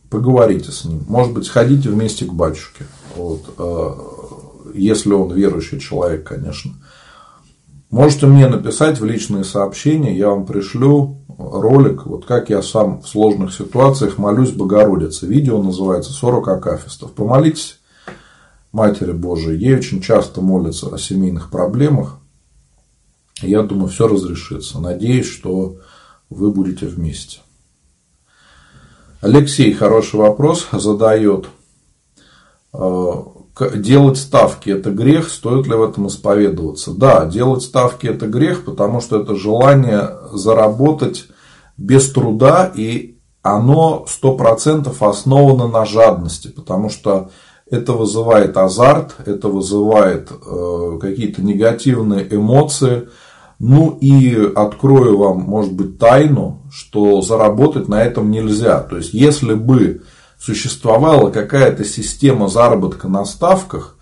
поговорите 0.09 0.71
с 0.71 0.85
ним. 0.85 1.03
Может 1.07 1.33
быть, 1.33 1.45
сходите 1.45 1.89
вместе 1.89 2.25
к 2.25 2.33
батюшке. 2.33 2.85
Вот, 3.15 3.41
э, 3.57 4.71
если 4.73 5.13
он 5.13 5.33
верующий 5.33 5.79
человек, 5.79 6.27
конечно. 6.27 6.73
Можете 7.89 8.25
мне 8.27 8.47
написать 8.47 8.99
в 8.99 9.05
личные 9.05 9.43
сообщения, 9.43 10.15
я 10.15 10.29
вам 10.29 10.45
пришлю 10.45 11.17
ролик, 11.37 12.05
вот 12.05 12.25
как 12.25 12.49
я 12.49 12.61
сам 12.61 13.01
в 13.01 13.07
сложных 13.07 13.53
ситуациях 13.53 14.17
молюсь 14.17 14.51
Богородице. 14.51 15.25
Видео 15.27 15.61
называется 15.61 16.11
«40 16.13 16.49
акафистов». 16.49 17.11
Помолитесь 17.11 17.80
Матери 18.71 19.11
Божией, 19.11 19.59
ей 19.59 19.75
очень 19.75 20.01
часто 20.01 20.41
молятся 20.41 20.93
о 20.93 20.97
семейных 20.97 21.49
проблемах. 21.49 22.19
Я 23.41 23.63
думаю, 23.63 23.89
все 23.89 24.07
разрешится. 24.07 24.79
Надеюсь, 24.79 25.27
что 25.27 25.77
вы 26.29 26.51
будете 26.51 26.85
вместе. 26.85 27.39
Алексей 29.19 29.73
хороший 29.73 30.19
вопрос 30.19 30.67
задает. 30.71 31.47
Э, 32.73 33.23
делать 33.75 34.17
ставки– 34.17 34.69
это 34.71 34.91
грех, 34.91 35.29
стоит 35.29 35.67
ли 35.67 35.73
в 35.73 35.83
этом 35.83 36.07
исповедоваться? 36.07 36.91
Да, 36.93 37.25
делать 37.25 37.63
ставки– 37.63 38.07
это 38.07 38.27
грех, 38.27 38.65
потому 38.65 39.01
что 39.01 39.21
это 39.21 39.35
желание 39.35 40.09
заработать 40.31 41.27
без 41.77 42.11
труда, 42.11 42.71
и 42.73 43.17
оно 43.41 44.05
100% 44.07 44.95
основано 44.99 45.67
на 45.67 45.85
жадности, 45.85 46.47
потому 46.47 46.89
что 46.89 47.29
это 47.71 47.93
вызывает 47.93 48.57
азарт, 48.57 49.15
это 49.25 49.47
вызывает 49.47 50.29
э, 50.29 50.97
какие-то 50.99 51.41
негативные 51.41 52.27
эмоции. 52.29 53.07
Ну 53.59 53.97
и 54.01 54.51
открою 54.55 55.17
вам, 55.17 55.39
может 55.39 55.71
быть, 55.73 55.97
тайну, 55.97 56.61
что 56.71 57.21
заработать 57.21 57.87
на 57.87 58.03
этом 58.03 58.29
нельзя. 58.29 58.79
То 58.81 58.97
есть, 58.97 59.13
если 59.13 59.53
бы 59.53 60.01
существовала 60.37 61.29
какая-то 61.29 61.85
система 61.85 62.49
заработка 62.49 63.07
на 63.07 63.23
ставках, 63.23 63.95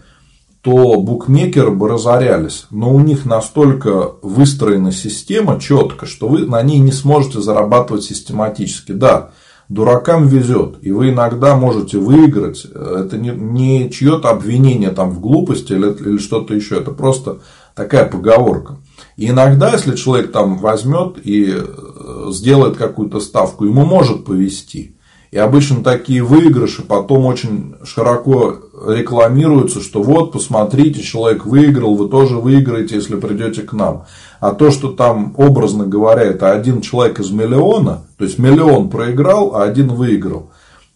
то 0.62 1.00
букмекеры 1.00 1.72
бы 1.72 1.88
разорялись. 1.88 2.66
Но 2.72 2.94
у 2.94 3.00
них 3.00 3.26
настолько 3.26 4.14
выстроена 4.22 4.92
система 4.92 5.60
четко, 5.60 6.06
что 6.06 6.28
вы 6.28 6.46
на 6.46 6.62
ней 6.64 6.80
не 6.80 6.92
сможете 6.92 7.40
зарабатывать 7.40 8.04
систематически. 8.04 8.94
Да, 8.94 9.32
дуракам 9.70 10.28
везет, 10.28 10.78
и 10.82 10.92
вы 10.92 11.12
иногда 11.12 11.56
можете 11.56 12.00
выиграть. 12.00 12.66
Это 12.66 13.18
не, 13.18 13.30
не 13.30 13.90
чье-то 13.90 14.30
обвинение 14.30 14.90
там 14.90 15.12
в 15.12 15.20
глупости 15.20 15.74
или, 15.74 15.94
или 15.94 16.18
что-то 16.18 16.56
еще, 16.56 16.78
это 16.78 16.92
просто 16.92 17.40
такая 17.76 18.06
поговорка. 18.06 18.78
И 19.16 19.30
иногда, 19.30 19.72
если 19.72 19.96
человек 19.96 20.32
там 20.32 20.58
возьмет 20.58 21.18
и 21.24 21.54
э, 21.56 22.32
сделает 22.32 22.78
какую-то 22.78 23.20
ставку, 23.20 23.66
ему 23.66 23.86
может 23.86 24.26
повести. 24.26 24.96
И 25.32 25.38
обычно 25.38 25.84
такие 25.84 26.24
выигрыши 26.24 26.82
потом 26.82 27.26
очень 27.26 27.76
широко 27.84 28.56
рекламируются, 28.88 29.80
что 29.80 30.02
вот, 30.02 30.32
посмотрите, 30.32 31.04
человек 31.04 31.46
выиграл, 31.46 31.96
вы 31.96 32.10
тоже 32.10 32.38
выиграете, 32.38 32.96
если 32.96 33.16
придете 33.16 33.62
к 33.62 33.74
нам. 33.74 34.06
А 34.40 34.54
то, 34.54 34.72
что 34.72 34.92
там, 34.92 35.36
образно 35.38 35.86
говоря, 35.86 36.24
это 36.24 36.52
один 36.52 36.82
человек 36.82 37.20
из 37.20 37.30
миллиона, 37.30 38.02
то 38.18 38.24
есть 38.24 38.40
миллион 38.40 38.90
проиграл, 38.90 39.56
а 39.56 39.64
один 39.64 39.90
выиграл, 39.90 40.50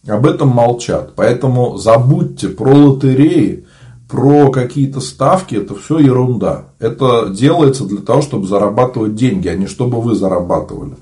об 0.06 0.26
этом 0.26 0.48
молчат. 0.48 1.12
Поэтому 1.14 1.76
забудьте 1.76 2.48
про 2.48 2.74
лотереи, 2.74 3.66
про 4.08 4.50
какие-то 4.50 5.00
ставки, 5.00 5.54
это 5.54 5.76
все 5.76 5.98
ерунда. 5.98 6.66
Это 6.80 7.28
делается 7.28 7.84
для 7.84 8.00
того, 8.00 8.20
чтобы 8.20 8.46
зарабатывать 8.48 9.14
деньги, 9.14 9.48
а 9.48 9.54
не 9.54 9.66
чтобы 9.66 10.00
вы 10.00 10.14
зарабатывали. 10.14 10.94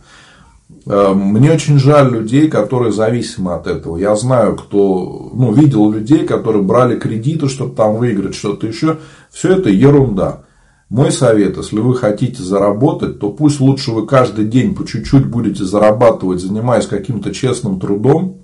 Э, 0.86 1.12
мне 1.14 1.52
очень 1.52 1.78
жаль 1.78 2.10
людей, 2.10 2.48
которые 2.48 2.92
зависимы 2.92 3.54
от 3.54 3.66
этого. 3.66 3.96
Я 3.96 4.16
знаю, 4.16 4.56
кто 4.56 5.30
ну, 5.34 5.52
видел 5.52 5.90
людей, 5.90 6.26
которые 6.26 6.62
брали 6.62 6.98
кредиты, 6.98 7.48
чтобы 7.48 7.74
там 7.74 7.96
выиграть 7.96 8.34
что-то 8.34 8.66
еще. 8.66 8.98
Все 9.30 9.56
это 9.56 9.70
ерунда. 9.70 10.44
Мой 10.88 11.10
совет, 11.10 11.56
если 11.56 11.78
вы 11.78 11.96
хотите 11.96 12.42
заработать, 12.42 13.18
то 13.18 13.30
пусть 13.30 13.60
лучше 13.60 13.92
вы 13.92 14.06
каждый 14.06 14.44
день 14.44 14.74
по 14.74 14.86
чуть-чуть 14.86 15.26
будете 15.26 15.64
зарабатывать, 15.64 16.40
занимаясь 16.40 16.86
каким-то 16.86 17.32
честным 17.32 17.80
трудом. 17.80 18.38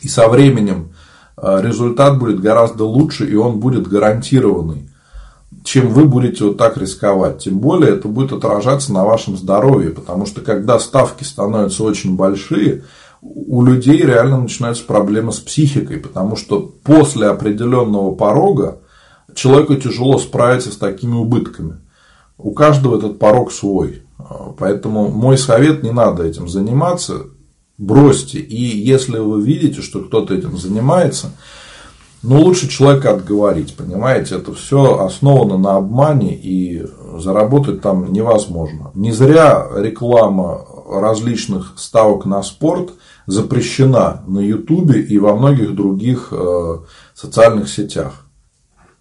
И 0.00 0.08
со 0.08 0.28
временем 0.28 0.92
э, 1.36 1.60
результат 1.62 2.18
будет 2.18 2.40
гораздо 2.40 2.84
лучше, 2.84 3.28
и 3.28 3.34
он 3.34 3.60
будет 3.60 3.88
гарантированный 3.88 4.88
чем 5.62 5.88
вы 5.88 6.06
будете 6.06 6.44
вот 6.44 6.56
так 6.56 6.76
рисковать. 6.76 7.44
Тем 7.44 7.58
более 7.58 7.92
это 7.92 8.08
будет 8.08 8.32
отражаться 8.32 8.92
на 8.92 9.04
вашем 9.04 9.36
здоровье, 9.36 9.90
потому 9.90 10.26
что 10.26 10.40
когда 10.40 10.78
ставки 10.78 11.24
становятся 11.24 11.84
очень 11.84 12.16
большие, 12.16 12.84
у 13.22 13.62
людей 13.62 14.02
реально 14.02 14.40
начинаются 14.40 14.84
проблемы 14.84 15.32
с 15.32 15.38
психикой, 15.38 15.98
потому 15.98 16.36
что 16.36 16.60
после 16.82 17.28
определенного 17.28 18.14
порога 18.14 18.80
человеку 19.34 19.76
тяжело 19.76 20.18
справиться 20.18 20.70
с 20.70 20.76
такими 20.76 21.14
убытками. 21.14 21.76
У 22.36 22.52
каждого 22.52 22.98
этот 22.98 23.18
порог 23.18 23.52
свой. 23.52 24.02
Поэтому 24.58 25.08
мой 25.08 25.38
совет, 25.38 25.82
не 25.82 25.90
надо 25.90 26.24
этим 26.24 26.48
заниматься, 26.48 27.26
бросьте. 27.78 28.38
И 28.38 28.62
если 28.62 29.18
вы 29.18 29.42
видите, 29.42 29.82
что 29.82 30.00
кто-то 30.00 30.34
этим 30.34 30.56
занимается, 30.56 31.32
но 32.24 32.40
лучше 32.40 32.68
человека 32.68 33.10
отговорить, 33.10 33.76
понимаете, 33.76 34.36
это 34.36 34.54
все 34.54 34.98
основано 35.00 35.58
на 35.58 35.76
обмане 35.76 36.34
и 36.34 36.82
заработать 37.18 37.82
там 37.82 38.10
невозможно. 38.14 38.90
Не 38.94 39.12
зря 39.12 39.68
реклама 39.76 40.64
различных 40.88 41.74
ставок 41.76 42.24
на 42.24 42.42
спорт 42.42 42.94
запрещена 43.26 44.22
на 44.26 44.38
Ютубе 44.38 45.02
и 45.02 45.18
во 45.18 45.36
многих 45.36 45.74
других 45.74 46.28
э, 46.30 46.78
социальных 47.14 47.68
сетях. 47.68 48.26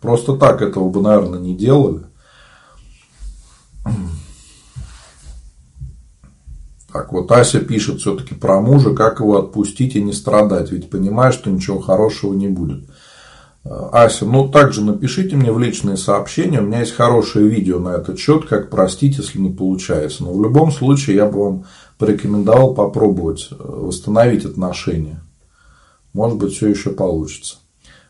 Просто 0.01 0.35
так 0.35 0.61
этого 0.61 0.89
бы, 0.89 1.01
наверное, 1.01 1.39
не 1.39 1.55
делали. 1.55 2.03
Так, 6.91 7.11
вот 7.13 7.31
Ася 7.31 7.59
пишет 7.59 8.01
все-таки 8.01 8.35
про 8.35 8.59
мужа, 8.59 8.93
как 8.93 9.21
его 9.21 9.39
отпустить 9.39 9.95
и 9.95 10.03
не 10.03 10.13
страдать, 10.13 10.71
ведь 10.71 10.89
понимает, 10.89 11.33
что 11.33 11.49
ничего 11.49 11.79
хорошего 11.79 12.33
не 12.33 12.49
будет. 12.49 12.83
Ася, 13.65 14.25
ну 14.25 14.49
также 14.49 14.83
напишите 14.83 15.37
мне 15.37 15.51
в 15.51 15.57
личные 15.57 15.95
сообщения, 15.95 16.59
у 16.59 16.65
меня 16.65 16.81
есть 16.81 16.93
хорошее 16.93 17.47
видео 17.47 17.79
на 17.79 17.95
этот 17.95 18.19
счет, 18.19 18.45
как 18.45 18.69
простить, 18.69 19.17
если 19.17 19.39
не 19.39 19.51
получается. 19.51 20.23
Но 20.23 20.33
в 20.33 20.43
любом 20.43 20.71
случае 20.71 21.15
я 21.15 21.27
бы 21.27 21.43
вам 21.43 21.65
порекомендовал 21.97 22.73
попробовать 22.73 23.47
э, 23.51 23.55
восстановить 23.57 24.43
отношения. 24.43 25.21
Может 26.11 26.37
быть, 26.37 26.53
все 26.53 26.67
еще 26.67 26.89
получится. 26.89 27.55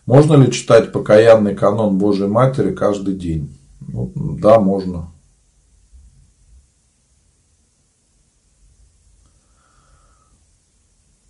Можно 0.07 0.33
ли 0.35 0.51
читать 0.51 0.91
покаянный 0.91 1.55
канон 1.55 1.97
Божьей 1.99 2.27
Матери 2.27 2.73
каждый 2.73 3.13
день? 3.13 3.55
Ну, 3.79 4.11
да, 4.15 4.59
можно. 4.59 5.12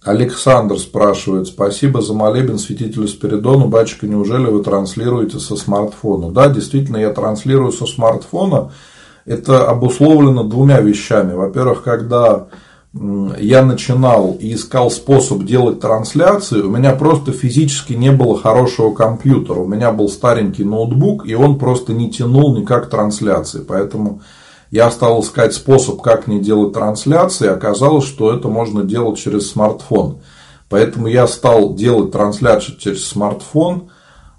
Александр 0.04 0.78
спрашивает, 0.78 1.48
спасибо 1.48 2.02
за 2.02 2.14
молебен 2.14 2.58
святителю 2.58 3.08
Спиридону. 3.08 3.68
Батюшка, 3.70 4.06
неужели 4.06 4.48
вы 4.48 4.62
транслируете 4.62 5.40
со 5.40 5.56
смартфона? 5.56 6.30
Да, 6.30 6.50
действительно, 6.50 6.98
я 6.98 7.12
транслирую 7.12 7.72
со 7.72 7.86
смартфона. 7.86 8.72
Это 9.26 9.70
обусловлено 9.70 10.44
двумя 10.44 10.82
вещами. 10.82 11.34
Во-первых, 11.34 11.84
когда 11.84 12.48
я 13.40 13.66
начинал 13.66 14.38
и 14.40 14.54
искал 14.54 14.92
способ 14.92 15.46
делать 15.46 15.80
трансляции, 15.80 16.62
у 16.62 16.70
меня 16.70 16.92
просто 16.92 17.32
физически 17.32 17.94
не 17.94 18.12
было 18.12 18.38
хорошего 18.38 18.94
компьютера. 18.94 19.60
У 19.60 19.68
меня 19.68 19.92
был 19.92 20.10
старенький 20.10 20.66
ноутбук, 20.66 21.26
и 21.26 21.34
он 21.34 21.58
просто 21.58 21.94
не 21.94 22.12
тянул 22.12 22.56
никак 22.56 22.90
трансляции. 22.90 23.64
Поэтому 23.66 24.22
я 24.74 24.90
стал 24.90 25.22
искать 25.22 25.54
способ, 25.54 26.02
как 26.02 26.26
не 26.26 26.40
делать 26.40 26.74
трансляции, 26.74 27.48
оказалось, 27.48 28.06
что 28.06 28.34
это 28.34 28.48
можно 28.48 28.84
делать 28.84 29.20
через 29.20 29.52
смартфон. 29.52 30.22
Поэтому 30.68 31.06
я 31.06 31.28
стал 31.28 31.76
делать 31.76 32.12
трансляцию 32.12 32.80
через 32.80 33.06
смартфон. 33.08 33.92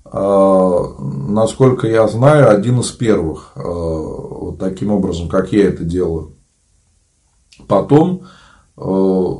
А, 0.04 0.88
насколько 0.98 1.86
я 1.86 2.08
знаю, 2.08 2.50
один 2.50 2.80
из 2.80 2.90
первых, 2.90 3.52
а, 3.54 3.62
вот 3.62 4.58
таким 4.58 4.90
образом, 4.90 5.28
как 5.28 5.52
я 5.52 5.68
это 5.68 5.84
делаю. 5.84 6.32
Потом 7.68 8.22
а, 8.76 9.36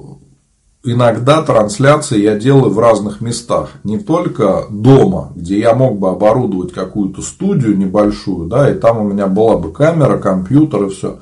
иногда 0.85 1.43
трансляции 1.43 2.20
я 2.20 2.37
делаю 2.37 2.70
в 2.70 2.78
разных 2.78 3.20
местах. 3.20 3.70
Не 3.82 3.99
только 3.99 4.66
дома, 4.70 5.32
где 5.35 5.59
я 5.59 5.74
мог 5.74 5.99
бы 5.99 6.11
оборудовать 6.11 6.72
какую-то 6.72 7.22
студию 7.22 7.76
небольшую, 7.76 8.49
да, 8.49 8.70
и 8.70 8.74
там 8.74 8.99
у 8.99 9.05
меня 9.05 9.26
была 9.26 9.57
бы 9.57 9.72
камера, 9.72 10.18
компьютер 10.18 10.85
и 10.85 10.89
все. 10.91 11.18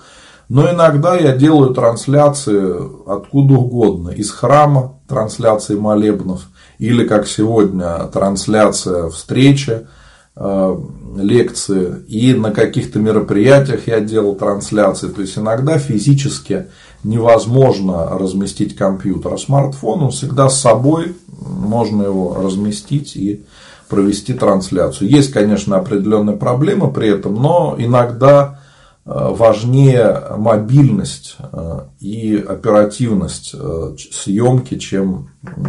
Но 0.48 0.70
иногда 0.70 1.16
я 1.16 1.34
делаю 1.34 1.72
трансляции 1.72 2.74
откуда 3.06 3.54
угодно. 3.54 4.10
Из 4.10 4.30
храма 4.30 4.98
трансляции 5.08 5.76
молебнов. 5.76 6.42
Или 6.78 7.06
как 7.06 7.26
сегодня 7.26 7.98
трансляция 8.12 9.08
встречи, 9.08 9.86
лекции. 10.35 12.05
И 12.09 12.33
на 12.35 12.53
каких-то 12.53 12.99
мероприятиях 12.99 13.87
я 13.87 14.01
делал 14.01 14.35
трансляции. 14.35 15.09
То 15.09 15.20
есть 15.20 15.37
иногда 15.37 15.78
физически 15.78 16.66
невозможно 17.05 18.18
разместить 18.18 18.76
компьютер. 18.76 19.35
А 19.35 19.39
смартфон 19.39 20.05
он 20.05 20.11
всегда 20.11 20.49
с 20.49 20.61
собой, 20.61 21.14
можно 21.28 22.03
его 22.05 22.35
разместить 22.35 23.16
и 23.16 23.45
провести 23.89 24.33
трансляцию. 24.33 25.11
Есть, 25.11 25.33
конечно, 25.33 25.76
определенные 25.76 26.37
проблемы 26.37 26.91
при 26.91 27.11
этом, 27.11 27.35
но 27.35 27.74
иногда 27.78 28.61
э, 29.05 29.11
важнее 29.14 30.18
мобильность 30.39 31.37
э, 31.39 31.80
и 32.01 32.37
оперативность 32.37 33.55
э, 33.55 33.95
съемки, 34.11 34.78
чем 34.78 35.28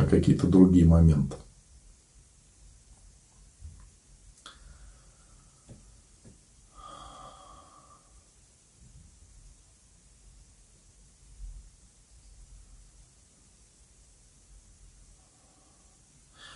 какие-то 0.09 0.47
другие 0.47 0.85
моменты. 0.85 1.35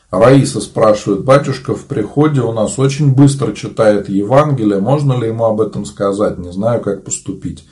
Раиса 0.10 0.62
спрашивает, 0.62 1.26
батюшка 1.26 1.76
в 1.76 1.84
приходе 1.84 2.42
у 2.42 2.54
нас 2.54 2.80
очень 2.80 3.14
быстро 3.14 3.54
читает 3.54 4.08
Евангелие, 4.08 4.80
можно 4.80 5.14
ли 5.14 5.28
ему 5.28 5.46
об 5.46 5.60
этом 5.60 5.86
сказать, 5.86 6.38
не 6.38 6.52
знаю, 6.54 6.82
как 6.82 7.04
поступить. 7.04 7.66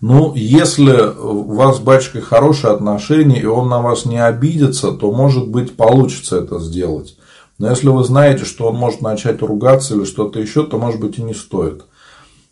Ну, 0.00 0.32
если 0.34 0.92
у 0.92 1.54
вас 1.54 1.76
с 1.76 1.80
батюшкой 1.80 2.20
хорошие 2.20 2.72
отношения, 2.72 3.40
и 3.40 3.46
он 3.46 3.68
на 3.68 3.80
вас 3.80 4.06
не 4.06 4.24
обидится, 4.24 4.92
то, 4.92 5.12
может 5.12 5.48
быть, 5.48 5.76
получится 5.76 6.38
это 6.38 6.58
сделать. 6.60 7.16
Но 7.58 7.70
если 7.70 7.88
вы 7.88 8.04
знаете, 8.04 8.44
что 8.44 8.68
он 8.68 8.76
может 8.76 9.00
начать 9.00 9.42
ругаться 9.42 9.94
или 9.94 10.04
что-то 10.04 10.38
еще, 10.40 10.64
то, 10.64 10.78
может 10.78 11.00
быть, 11.00 11.18
и 11.18 11.22
не 11.22 11.34
стоит. 11.34 11.84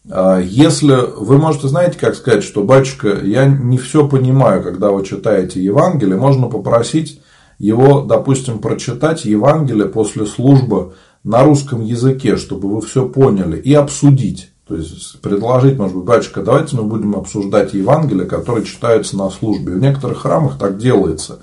А 0.08 0.38
если 0.38 0.96
вы 1.16 1.38
можете, 1.38 1.68
знаете, 1.68 1.98
как 1.98 2.14
сказать, 2.16 2.42
что, 2.42 2.62
батюшка, 2.62 3.20
я 3.22 3.46
не 3.46 3.78
все 3.78 4.08
понимаю, 4.08 4.62
когда 4.62 4.90
вы 4.90 5.04
читаете 5.04 5.62
Евангелие, 5.62 6.16
можно 6.16 6.48
попросить 6.48 7.20
его, 7.58 8.02
допустим, 8.02 8.58
прочитать 8.58 9.24
Евангелие 9.24 9.86
после 9.86 10.26
службы 10.26 10.94
на 11.24 11.42
русском 11.42 11.82
языке, 11.82 12.36
чтобы 12.36 12.68
вы 12.68 12.80
все 12.80 13.08
поняли, 13.08 13.58
и 13.58 13.74
обсудить. 13.74 14.52
То 14.66 14.74
есть 14.74 15.20
предложить, 15.20 15.78
может 15.78 15.96
быть, 15.96 16.04
батюшка, 16.04 16.42
давайте 16.42 16.76
мы 16.76 16.82
будем 16.84 17.14
обсуждать 17.14 17.72
Евангелие, 17.72 18.26
которые 18.26 18.64
читаются 18.64 19.16
на 19.16 19.30
службе. 19.30 19.74
В 19.74 19.80
некоторых 19.80 20.22
храмах 20.22 20.58
так 20.58 20.76
делается. 20.76 21.38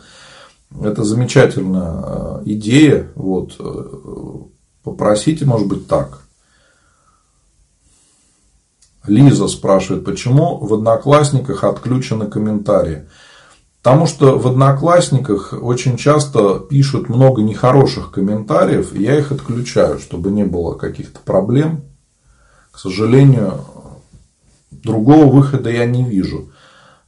Это 0.82 1.04
замечательная 1.04 2.04
э, 2.04 2.42
идея. 2.46 3.12
Вот. 3.16 3.56
Э, 3.60 3.84
попросите, 4.84 5.46
может 5.46 5.68
быть, 5.68 5.88
так. 5.88 6.24
Лиза 9.08 9.48
спрашивает, 9.48 10.06
почему 10.06 10.58
в 10.58 10.74
Одноклассниках 10.74 11.64
отключены 11.64 12.28
комментарии. 12.28 13.08
Потому 13.84 14.08
что 14.08 14.40
в 14.40 14.48
Одноклассниках 14.48 15.54
очень 15.62 15.98
часто 15.98 16.58
пишут 16.58 17.10
много 17.10 17.42
нехороших 17.42 18.12
комментариев, 18.12 18.94
и 18.94 19.04
я 19.04 19.20
их 19.20 19.34
отключаю, 19.34 20.00
чтобы 20.00 20.32
не 20.32 20.46
было 20.46 20.74
каких-то 20.76 21.20
проблем. 21.20 21.82
К 22.72 22.80
сожалению, 22.80 23.66
другого 24.72 25.26
выхода 25.26 25.70
я 25.70 25.86
не 25.86 26.06
вижу. 26.06 26.50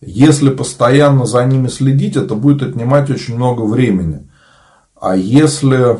Если 0.01 0.49
постоянно 0.49 1.25
за 1.25 1.45
ними 1.45 1.69
следить, 1.69 2.17
это 2.17 2.35
будет 2.35 2.61
отнимать 2.61 3.09
очень 3.09 3.35
много 3.35 3.61
времени. 3.61 4.27
А 4.99 5.15
если 5.15 5.97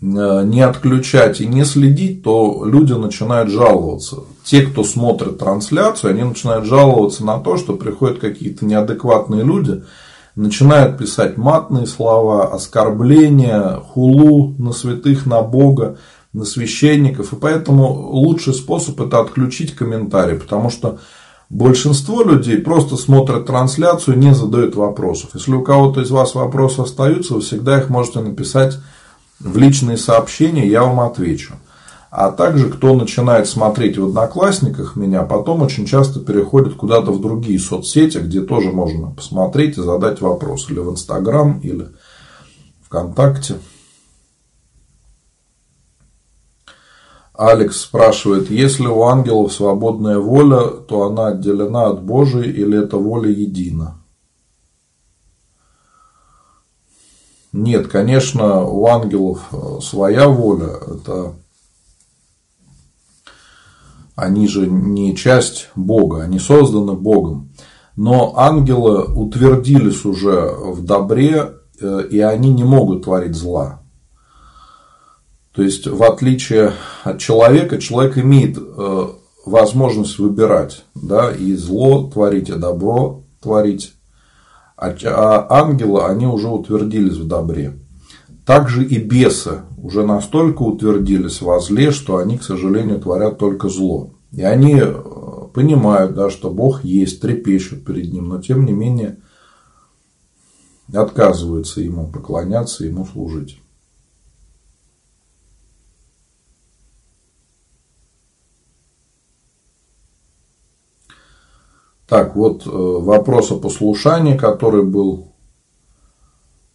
не 0.00 0.60
отключать 0.60 1.40
и 1.40 1.46
не 1.46 1.64
следить, 1.64 2.22
то 2.22 2.64
люди 2.64 2.92
начинают 2.92 3.50
жаловаться. 3.50 4.18
Те, 4.44 4.62
кто 4.62 4.84
смотрит 4.84 5.38
трансляцию, 5.38 6.10
они 6.10 6.22
начинают 6.22 6.66
жаловаться 6.66 7.24
на 7.24 7.38
то, 7.38 7.56
что 7.56 7.74
приходят 7.74 8.18
какие-то 8.18 8.66
неадекватные 8.66 9.42
люди, 9.42 9.82
начинают 10.36 10.98
писать 10.98 11.36
матные 11.36 11.86
слова, 11.86 12.52
оскорбления, 12.52 13.80
хулу 13.88 14.54
на 14.58 14.72
святых, 14.72 15.26
на 15.26 15.42
Бога, 15.42 15.96
на 16.32 16.44
священников. 16.44 17.32
И 17.32 17.36
поэтому 17.36 17.86
лучший 18.10 18.54
способ 18.54 19.00
это 19.00 19.20
отключить 19.20 19.74
комментарии, 19.74 20.36
потому 20.36 20.68
что 20.70 20.98
большинство 21.48 22.22
людей 22.22 22.58
просто 22.58 22.96
смотрят 22.96 23.46
трансляцию 23.46 24.18
не 24.18 24.34
задают 24.34 24.74
вопросов. 24.74 25.30
Если 25.34 25.52
у 25.52 25.62
кого-то 25.62 26.00
из 26.00 26.10
вас 26.10 26.34
вопросы 26.34 26.80
остаются, 26.80 27.34
вы 27.34 27.40
всегда 27.40 27.78
их 27.78 27.88
можете 27.88 28.20
написать 28.20 28.78
в 29.44 29.56
личные 29.58 29.96
сообщения, 29.96 30.66
я 30.66 30.82
вам 30.82 31.00
отвечу. 31.00 31.54
А 32.10 32.30
также, 32.30 32.70
кто 32.70 32.94
начинает 32.94 33.48
смотреть 33.48 33.98
в 33.98 34.06
Одноклассниках 34.06 34.96
меня, 34.96 35.22
потом 35.24 35.62
очень 35.62 35.84
часто 35.84 36.20
переходит 36.20 36.74
куда-то 36.74 37.10
в 37.10 37.20
другие 37.20 37.58
соцсети, 37.58 38.18
где 38.18 38.40
тоже 38.40 38.70
можно 38.70 39.10
посмотреть 39.10 39.78
и 39.78 39.82
задать 39.82 40.20
вопрос. 40.20 40.70
Или 40.70 40.78
в 40.78 40.90
Инстаграм, 40.90 41.58
или 41.58 41.88
ВКонтакте. 42.86 43.56
Алекс 47.36 47.80
спрашивает, 47.80 48.48
если 48.48 48.86
у 48.86 49.02
ангелов 49.02 49.52
свободная 49.52 50.20
воля, 50.20 50.68
то 50.68 51.02
она 51.02 51.28
отделена 51.28 51.86
от 51.86 52.04
Божией 52.04 52.52
или 52.52 52.80
эта 52.80 52.96
воля 52.96 53.28
едина? 53.28 54.03
Нет, 57.54 57.86
конечно, 57.86 58.64
у 58.64 58.84
ангелов 58.88 59.46
э, 59.52 59.78
своя 59.80 60.28
воля. 60.28 60.70
Это 60.88 61.34
они 64.16 64.48
же 64.48 64.66
не 64.66 65.14
часть 65.14 65.68
Бога, 65.76 66.22
они 66.24 66.40
созданы 66.40 66.94
Богом. 66.94 67.52
Но 67.94 68.34
ангелы 68.36 69.04
утвердились 69.04 70.04
уже 70.04 70.52
в 70.52 70.84
добре, 70.84 71.52
э, 71.80 72.08
и 72.10 72.18
они 72.18 72.52
не 72.52 72.64
могут 72.64 73.04
творить 73.04 73.36
зла. 73.36 73.82
То 75.54 75.62
есть, 75.62 75.86
в 75.86 76.02
отличие 76.02 76.72
от 77.04 77.20
человека, 77.20 77.78
человек 77.78 78.18
имеет 78.18 78.58
э, 78.58 79.06
возможность 79.46 80.18
выбирать, 80.18 80.84
да, 80.96 81.30
и 81.30 81.54
зло 81.54 82.10
творить, 82.12 82.48
и 82.48 82.54
добро 82.54 83.22
творить. 83.40 83.93
А, 84.84 84.94
а 85.06 85.62
ангелы, 85.62 86.04
они 86.04 86.26
уже 86.26 86.48
утвердились 86.48 87.16
в 87.16 87.26
добре. 87.26 87.74
Также 88.44 88.84
и 88.84 88.98
бесы 88.98 89.62
уже 89.82 90.04
настолько 90.04 90.62
утвердились 90.62 91.40
во 91.40 91.60
зле, 91.60 91.90
что 91.90 92.18
они, 92.18 92.36
к 92.38 92.42
сожалению, 92.42 93.00
творят 93.00 93.38
только 93.38 93.68
зло. 93.68 94.10
И 94.32 94.42
они 94.42 94.80
э, 94.80 94.94
понимают, 95.54 96.14
да, 96.14 96.28
что 96.28 96.50
Бог 96.50 96.84
есть, 96.84 97.20
трепещут 97.20 97.84
перед 97.84 98.12
Ним, 98.12 98.28
но 98.28 98.42
тем 98.42 98.66
не 98.66 98.72
менее 98.72 99.18
отказываются 100.92 101.80
Ему 101.80 102.06
поклоняться, 102.08 102.84
Ему 102.84 103.06
служить. 103.06 103.60
Так, 112.08 112.36
вот 112.36 112.66
э, 112.66 112.70
вопрос 112.70 113.50
о 113.50 113.56
послушании, 113.56 114.36
который 114.36 114.82
был 114.82 115.32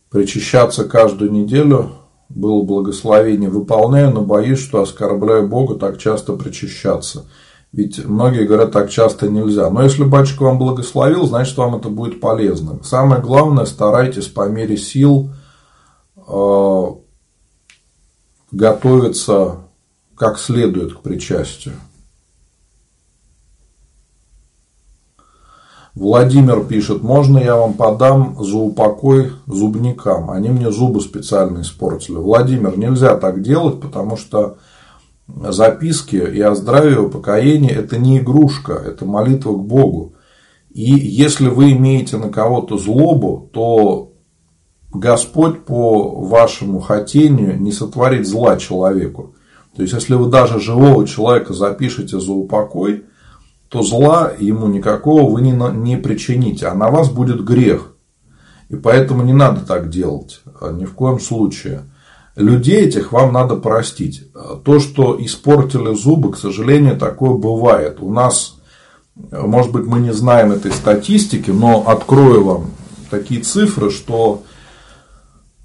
причащаться 0.10 0.86
каждую 0.86 1.32
неделю 1.32 1.92
было 2.30 2.64
благословение. 2.64 3.50
Выполняю, 3.50 4.12
но 4.12 4.22
боюсь, 4.22 4.60
что 4.60 4.82
оскорбляю 4.82 5.48
Бога 5.48 5.76
так 5.76 5.98
часто 5.98 6.34
причащаться. 6.34 7.26
Ведь 7.72 8.04
многие 8.04 8.46
говорят, 8.48 8.72
так 8.72 8.90
часто 8.90 9.30
нельзя. 9.30 9.70
Но 9.70 9.84
если 9.84 10.04
батюшка 10.04 10.44
вам 10.44 10.58
благословил, 10.58 11.26
значит, 11.26 11.56
вам 11.58 11.76
это 11.76 11.90
будет 11.90 12.20
полезно. 12.20 12.80
Самое 12.84 13.22
главное, 13.22 13.66
старайтесь 13.66 14.28
по 14.28 14.48
мере 14.50 14.78
сил 14.78 15.30
э, 16.28 16.86
готовиться 18.52 19.58
как 20.16 20.40
следует 20.40 20.94
к 20.96 21.02
причастию. 21.02 21.76
Владимир 26.00 26.64
пишет, 26.64 27.04
можно 27.04 27.40
я 27.40 27.58
вам 27.58 27.74
подам 27.74 28.38
за 28.40 28.56
упокой 28.56 29.32
зубникам? 29.48 30.32
Они 30.32 30.48
мне 30.48 30.72
зубы 30.72 31.02
специально 31.02 31.60
испортили. 31.60 32.16
Владимир, 32.16 32.78
нельзя 32.78 33.18
так 33.18 33.42
делать, 33.42 33.82
потому 33.82 34.16
что 34.16 34.60
записки 35.28 36.16
и 36.16 36.40
о 36.40 36.56
здравии, 36.56 36.94
и 36.94 37.00
упокоении– 37.00 37.72
это 37.76 37.98
не 37.98 38.20
игрушка, 38.20 38.76
это 38.76 39.04
молитва 39.04 39.52
к 39.52 39.62
Богу. 39.62 40.14
И 40.70 40.90
если 40.90 41.50
вы 41.50 41.74
имеете 41.74 42.16
на 42.16 42.30
кого-то 42.30 42.78
злобу, 42.78 43.50
то 43.52 44.14
Господь 44.94 45.66
по 45.66 46.22
вашему 46.22 46.80
хотению 46.80 47.60
не 47.60 47.74
сотворит 47.74 48.26
зла 48.26 48.56
человеку. 48.56 49.36
То 49.76 49.82
есть, 49.82 49.94
если 49.94 50.14
вы 50.14 50.30
даже 50.30 50.62
живого 50.62 51.06
человека 51.06 51.54
запишете 51.54 52.22
за 52.22 52.32
упокой, 52.32 53.04
то 53.70 53.84
зла 53.84 54.34
ему 54.38 54.68
никакого 54.68 55.30
вы 55.32 55.42
не, 55.42 55.52
не 55.52 55.98
причините, 55.98 56.68
а 56.68 56.76
на 56.76 56.90
вас 56.90 57.10
будет 57.10 57.44
грех. 57.44 57.94
И 58.70 58.76
поэтому 58.76 59.24
не 59.24 59.34
надо 59.34 59.62
так 59.62 59.90
делать, 59.90 60.42
а 60.60 60.72
ни 60.72 60.86
в 60.86 60.94
коем 60.94 61.20
случае. 61.20 61.84
Людей 62.36 62.82
этих 62.86 63.12
вам 63.12 63.34
надо 63.34 63.56
простить. 63.56 64.32
То, 64.64 64.80
что 64.80 65.18
испортили 65.24 65.94
зубы, 65.96 66.32
к 66.32 66.38
сожалению, 66.38 66.98
такое 66.98 67.32
бывает. 67.32 67.98
У 68.00 68.12
нас, 68.12 68.56
может 69.32 69.72
быть, 69.72 69.86
мы 69.86 70.00
не 70.00 70.14
знаем 70.14 70.52
этой 70.52 70.72
статистики, 70.72 71.52
но 71.52 71.84
открою 71.88 72.44
вам 72.44 72.72
такие 73.10 73.42
цифры, 73.42 73.90
что 73.90 74.44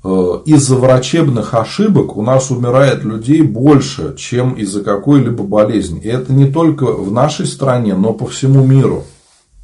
из-за 0.04 0.76
врачебных 0.76 1.54
ошибок 1.54 2.16
у 2.16 2.22
нас 2.22 2.50
умирает 2.50 3.04
людей 3.04 3.40
больше, 3.40 4.14
чем 4.18 4.52
из-за 4.52 4.82
какой-либо 4.82 5.44
болезни. 5.44 6.00
И 6.00 6.08
это 6.08 6.30
не 6.32 6.50
только 6.50 6.84
в 6.84 7.10
нашей 7.10 7.46
стране, 7.46 7.94
но 7.94 8.12
по 8.12 8.26
всему 8.26 8.62
миру. 8.62 9.04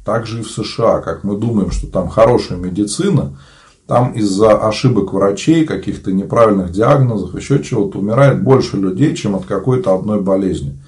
Также 0.03 0.39
и 0.39 0.43
в 0.43 0.49
США, 0.49 0.99
как 0.99 1.23
мы 1.23 1.37
думаем, 1.37 1.69
что 1.69 1.85
там 1.85 2.09
хорошая 2.09 2.57
медицина, 2.57 3.37
там 3.85 4.13
из-за 4.13 4.57
ошибок 4.57 5.13
врачей, 5.13 5.63
каких-то 5.63 6.11
неправильных 6.11 6.71
диагнозов, 6.71 7.35
еще 7.35 7.61
чего-то 7.61 7.99
умирает 7.99 8.41
больше 8.41 8.77
людей, 8.77 9.15
чем 9.15 9.35
от 9.35 9.45
какой-то 9.45 9.93
одной 9.93 10.21
болезни. 10.21 10.81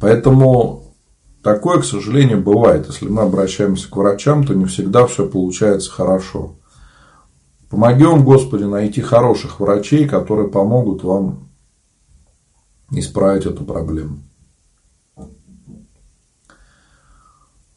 Поэтому 0.00 0.94
такое, 1.42 1.80
к 1.80 1.84
сожалению, 1.84 2.40
бывает. 2.40 2.86
Если 2.86 3.08
мы 3.08 3.22
обращаемся 3.22 3.90
к 3.90 3.96
врачам, 3.96 4.46
то 4.46 4.54
не 4.54 4.64
всегда 4.64 5.06
все 5.06 5.26
получается 5.26 5.90
хорошо. 5.90 6.54
Помоги 7.70 8.04
вам, 8.04 8.24
Господи, 8.24 8.64
найти 8.64 9.00
хороших 9.00 9.60
врачей, 9.60 10.08
которые 10.08 10.48
помогут 10.48 11.04
вам 11.04 11.48
исправить 12.90 13.46
эту 13.46 13.64
проблему. 13.64 14.18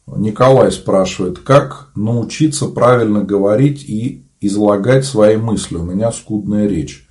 Николай 0.06 0.72
спрашивает, 0.72 1.38
как 1.38 1.90
научиться 1.94 2.66
правильно 2.66 3.22
говорить 3.22 3.84
и 3.84 4.26
излагать 4.40 5.04
свои 5.04 5.36
мысли? 5.36 5.76
У 5.76 5.84
меня 5.84 6.10
скудная 6.10 6.66
речь. 6.66 7.08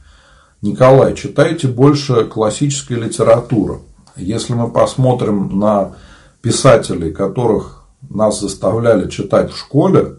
Николай, 0.61 1.15
читайте 1.15 1.69
больше 1.69 2.25
классической 2.25 2.97
литературы. 2.97 3.79
Если 4.15 4.53
мы 4.53 4.69
посмотрим 4.69 5.57
на 5.57 5.95
писателей, 6.41 7.11
которых 7.11 7.86
нас 8.09 8.41
заставляли 8.41 9.09
читать 9.09 9.51
в 9.51 9.57
школе, 9.57 10.17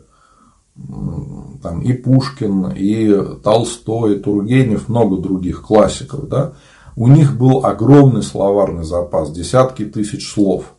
там 1.65 1.81
и 1.81 1.95
Пушкин, 1.95 2.73
и 2.77 3.11
Толстой, 3.43 4.17
и 4.17 4.19
Тургенев, 4.19 4.91
много 4.91 5.17
других 5.17 5.63
классиков, 5.63 6.29
да, 6.29 6.53
у 6.95 7.09
них 7.09 7.39
был 7.39 7.65
огромный 7.65 8.23
словарный 8.23 8.85
запас, 8.85 9.33
десятки 9.33 9.87
тысяч 9.87 10.31
слов. 10.31 10.75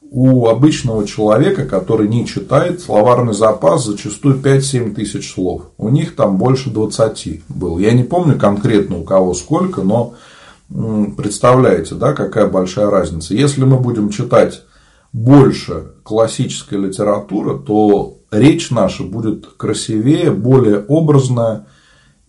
У 0.00 0.46
обычного 0.46 1.06
человека, 1.06 1.66
который 1.66 2.08
не 2.08 2.26
читает, 2.26 2.80
словарный 2.80 3.34
запас 3.34 3.84
зачастую 3.84 4.40
5-7 4.40 4.94
тысяч 4.94 5.34
слов. 5.34 5.70
У 5.76 5.90
них 5.90 6.16
там 6.16 6.38
больше 6.38 6.70
20 6.70 7.42
был. 7.50 7.78
Я 7.78 7.92
не 7.92 8.04
помню 8.04 8.38
конкретно 8.38 8.98
у 8.98 9.04
кого 9.04 9.34
сколько, 9.34 9.82
но 9.82 10.14
представляете, 11.16 11.96
да, 11.96 12.14
какая 12.14 12.46
большая 12.46 12.88
разница. 12.88 13.34
Если 13.34 13.64
мы 13.64 13.76
будем 13.76 14.08
читать 14.08 14.62
больше 15.14 15.92
классической 16.02 16.76
литературы, 16.76 17.56
то 17.56 18.18
речь 18.32 18.70
наша 18.70 19.04
будет 19.04 19.46
красивее, 19.46 20.32
более 20.32 20.80
образная, 20.88 21.68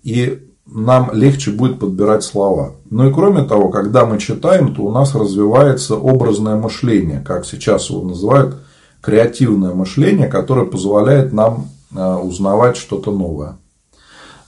и 0.03 0.47
нам 0.67 1.09
легче 1.11 1.49
будет 1.49 1.79
подбирать 1.79 2.23
слова. 2.23 2.75
Ну 2.91 3.09
и 3.09 3.13
кроме 3.13 3.43
того, 3.43 3.69
когда 3.69 4.05
мы 4.05 4.19
читаем, 4.19 4.75
то 4.75 4.83
у 4.83 4.91
нас 4.91 5.15
развивается 5.15 5.95
образное 5.95 6.57
мышление, 6.57 7.21
как 7.21 7.45
сейчас 7.47 7.89
его 7.89 8.03
называют, 8.03 8.57
креативное 9.01 9.73
мышление, 9.73 10.27
которое 10.27 10.67
позволяет 10.67 11.33
нам 11.33 11.69
э, 11.95 12.15
узнавать 12.17 12.77
что-то 12.77 13.11
новое. 13.11 13.57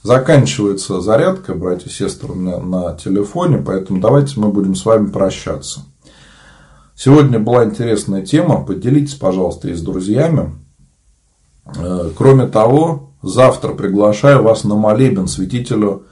Заканчивается 0.04 1.00
зарядка, 1.00 1.54
братья 1.54 1.88
и 1.88 1.92
сестры, 1.92 2.32
у 2.32 2.36
меня 2.36 2.58
на 2.58 2.96
телефоне, 2.96 3.58
поэтому 3.58 4.00
давайте 4.00 4.38
мы 4.38 4.48
будем 4.48 4.76
с 4.76 4.84
вами 4.84 5.06
прощаться. 5.06 5.80
Сегодня 7.00 7.38
была 7.38 7.64
интересная 7.64 8.22
тема, 8.26 8.64
поделитесь, 8.64 9.14
пожалуйста, 9.14 9.68
и 9.68 9.74
с 9.74 9.80
друзьями. 9.80 10.56
Э, 11.64 12.10
кроме 12.18 12.48
того, 12.48 13.10
завтра 13.22 13.72
приглашаю 13.72 14.42
вас 14.42 14.64
на 14.64 14.74
молебен 14.74 15.28
святителю 15.28 16.06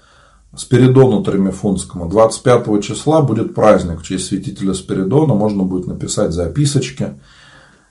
Спиридону 0.54 1.24
Тремифунскому. 1.24 2.08
25 2.08 2.84
числа 2.84 3.20
будет 3.22 3.52
праздник 3.52 3.98
в 3.98 4.04
честь 4.04 4.26
святителя 4.26 4.74
Спиридона, 4.74 5.34
можно 5.34 5.64
будет 5.64 5.88
написать 5.88 6.30
записочки. 6.30 7.14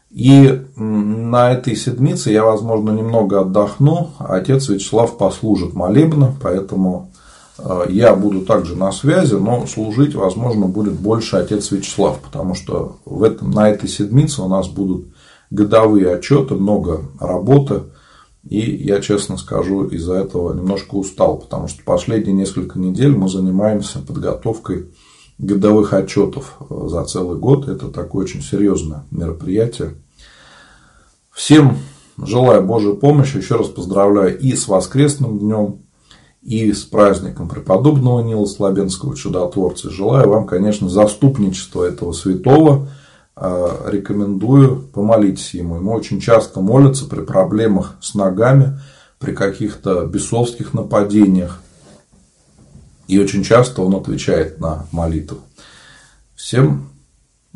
И 0.10 0.62
на 0.78 1.52
этой 1.52 1.76
седмице 1.76 2.32
я, 2.32 2.46
возможно, 2.46 2.92
немного 2.92 3.42
отдохну, 3.42 4.12
отец 4.20 4.70
Вячеслав 4.70 5.18
послужит 5.18 5.74
молебно, 5.74 6.34
поэтому 6.42 7.12
я 7.90 8.16
буду 8.16 8.42
также 8.42 8.76
на 8.76 8.92
связи, 8.92 9.36
но 9.36 9.66
служить, 9.66 10.16
возможно, 10.16 10.66
будет 10.66 10.94
больше 10.94 11.38
отец 11.38 11.72
Вячеслав, 11.72 12.20
потому 12.20 12.54
что 12.54 12.98
в 13.06 13.24
этом, 13.24 13.52
на 13.52 13.70
этой 13.70 13.88
седмице 13.88 14.42
у 14.42 14.48
нас 14.48 14.68
будут 14.68 15.08
годовые 15.50 16.14
отчеты, 16.14 16.56
много 16.56 17.06
работы. 17.20 17.84
И 18.48 18.60
я 18.60 19.02
честно 19.02 19.38
скажу, 19.38 19.86
из-за 19.86 20.16
этого 20.16 20.54
немножко 20.54 20.96
устал, 20.96 21.38
потому 21.38 21.68
что 21.68 21.84
последние 21.84 22.36
несколько 22.36 22.78
недель 22.78 23.16
мы 23.16 23.28
занимаемся 23.28 24.00
подготовкой 24.00 24.90
годовых 25.38 25.94
отчетов 25.94 26.58
за 26.70 27.04
целый 27.06 27.40
год. 27.40 27.68
Это 27.68 27.88
такое 27.88 28.26
очень 28.26 28.42
серьезное 28.42 29.06
мероприятие. 29.10 29.96
Всем 31.32 31.78
желаю 32.18 32.64
Божьей 32.64 32.96
помощи. 32.96 33.38
Еще 33.38 33.56
раз 33.56 33.68
поздравляю 33.68 34.38
и 34.38 34.56
с 34.56 34.68
воскресным 34.68 35.40
днем, 35.40 35.85
и 36.46 36.72
с 36.72 36.84
праздником 36.84 37.50
преподобного 37.50 38.22
Нила 38.22 38.46
Слабенского 38.46 39.18
чудотворца. 39.18 39.90
Желаю 39.90 40.30
вам, 40.30 40.46
конечно, 40.46 40.88
заступничества 40.88 41.84
этого 41.84 42.14
святого– 42.14 42.88
Э, 43.38 43.90
рекомендую, 43.92 44.88
помолитесь 44.94 45.54
ему. 45.56 45.76
Ему 45.76 45.92
очень 45.92 46.22
часто 46.22 46.62
молятся 46.62 47.06
при 47.06 47.22
проблемах 47.22 47.98
с 48.02 48.16
ногами, 48.16 48.80
при 49.20 49.34
каких-то 49.34 50.06
бесовских 50.06 50.74
нападениях. 50.74 51.62
И 53.08 53.20
очень 53.20 53.44
часто 53.44 53.82
он 53.82 53.96
отвечает 53.96 54.60
на 54.60 54.88
молитву. 54.92 55.40
Всем 56.36 56.90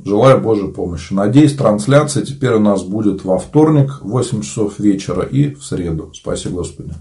желаю 0.03 0.41
Божьей 0.41 0.71
помощи. 0.71 1.13
Надеюсь, 1.13 1.55
трансляция 1.55 2.25
теперь 2.25 2.53
у 2.53 2.59
нас 2.59 2.83
будет 2.83 3.23
во 3.23 3.39
вторник 3.39 3.99
в 4.01 4.09
8 4.09 4.41
часов 4.41 4.79
вечера 4.79 5.23
и 5.23 5.55
в 5.55 5.63
среду. 5.63 6.11
Спасибо, 6.13 6.57
Господи. 6.57 6.93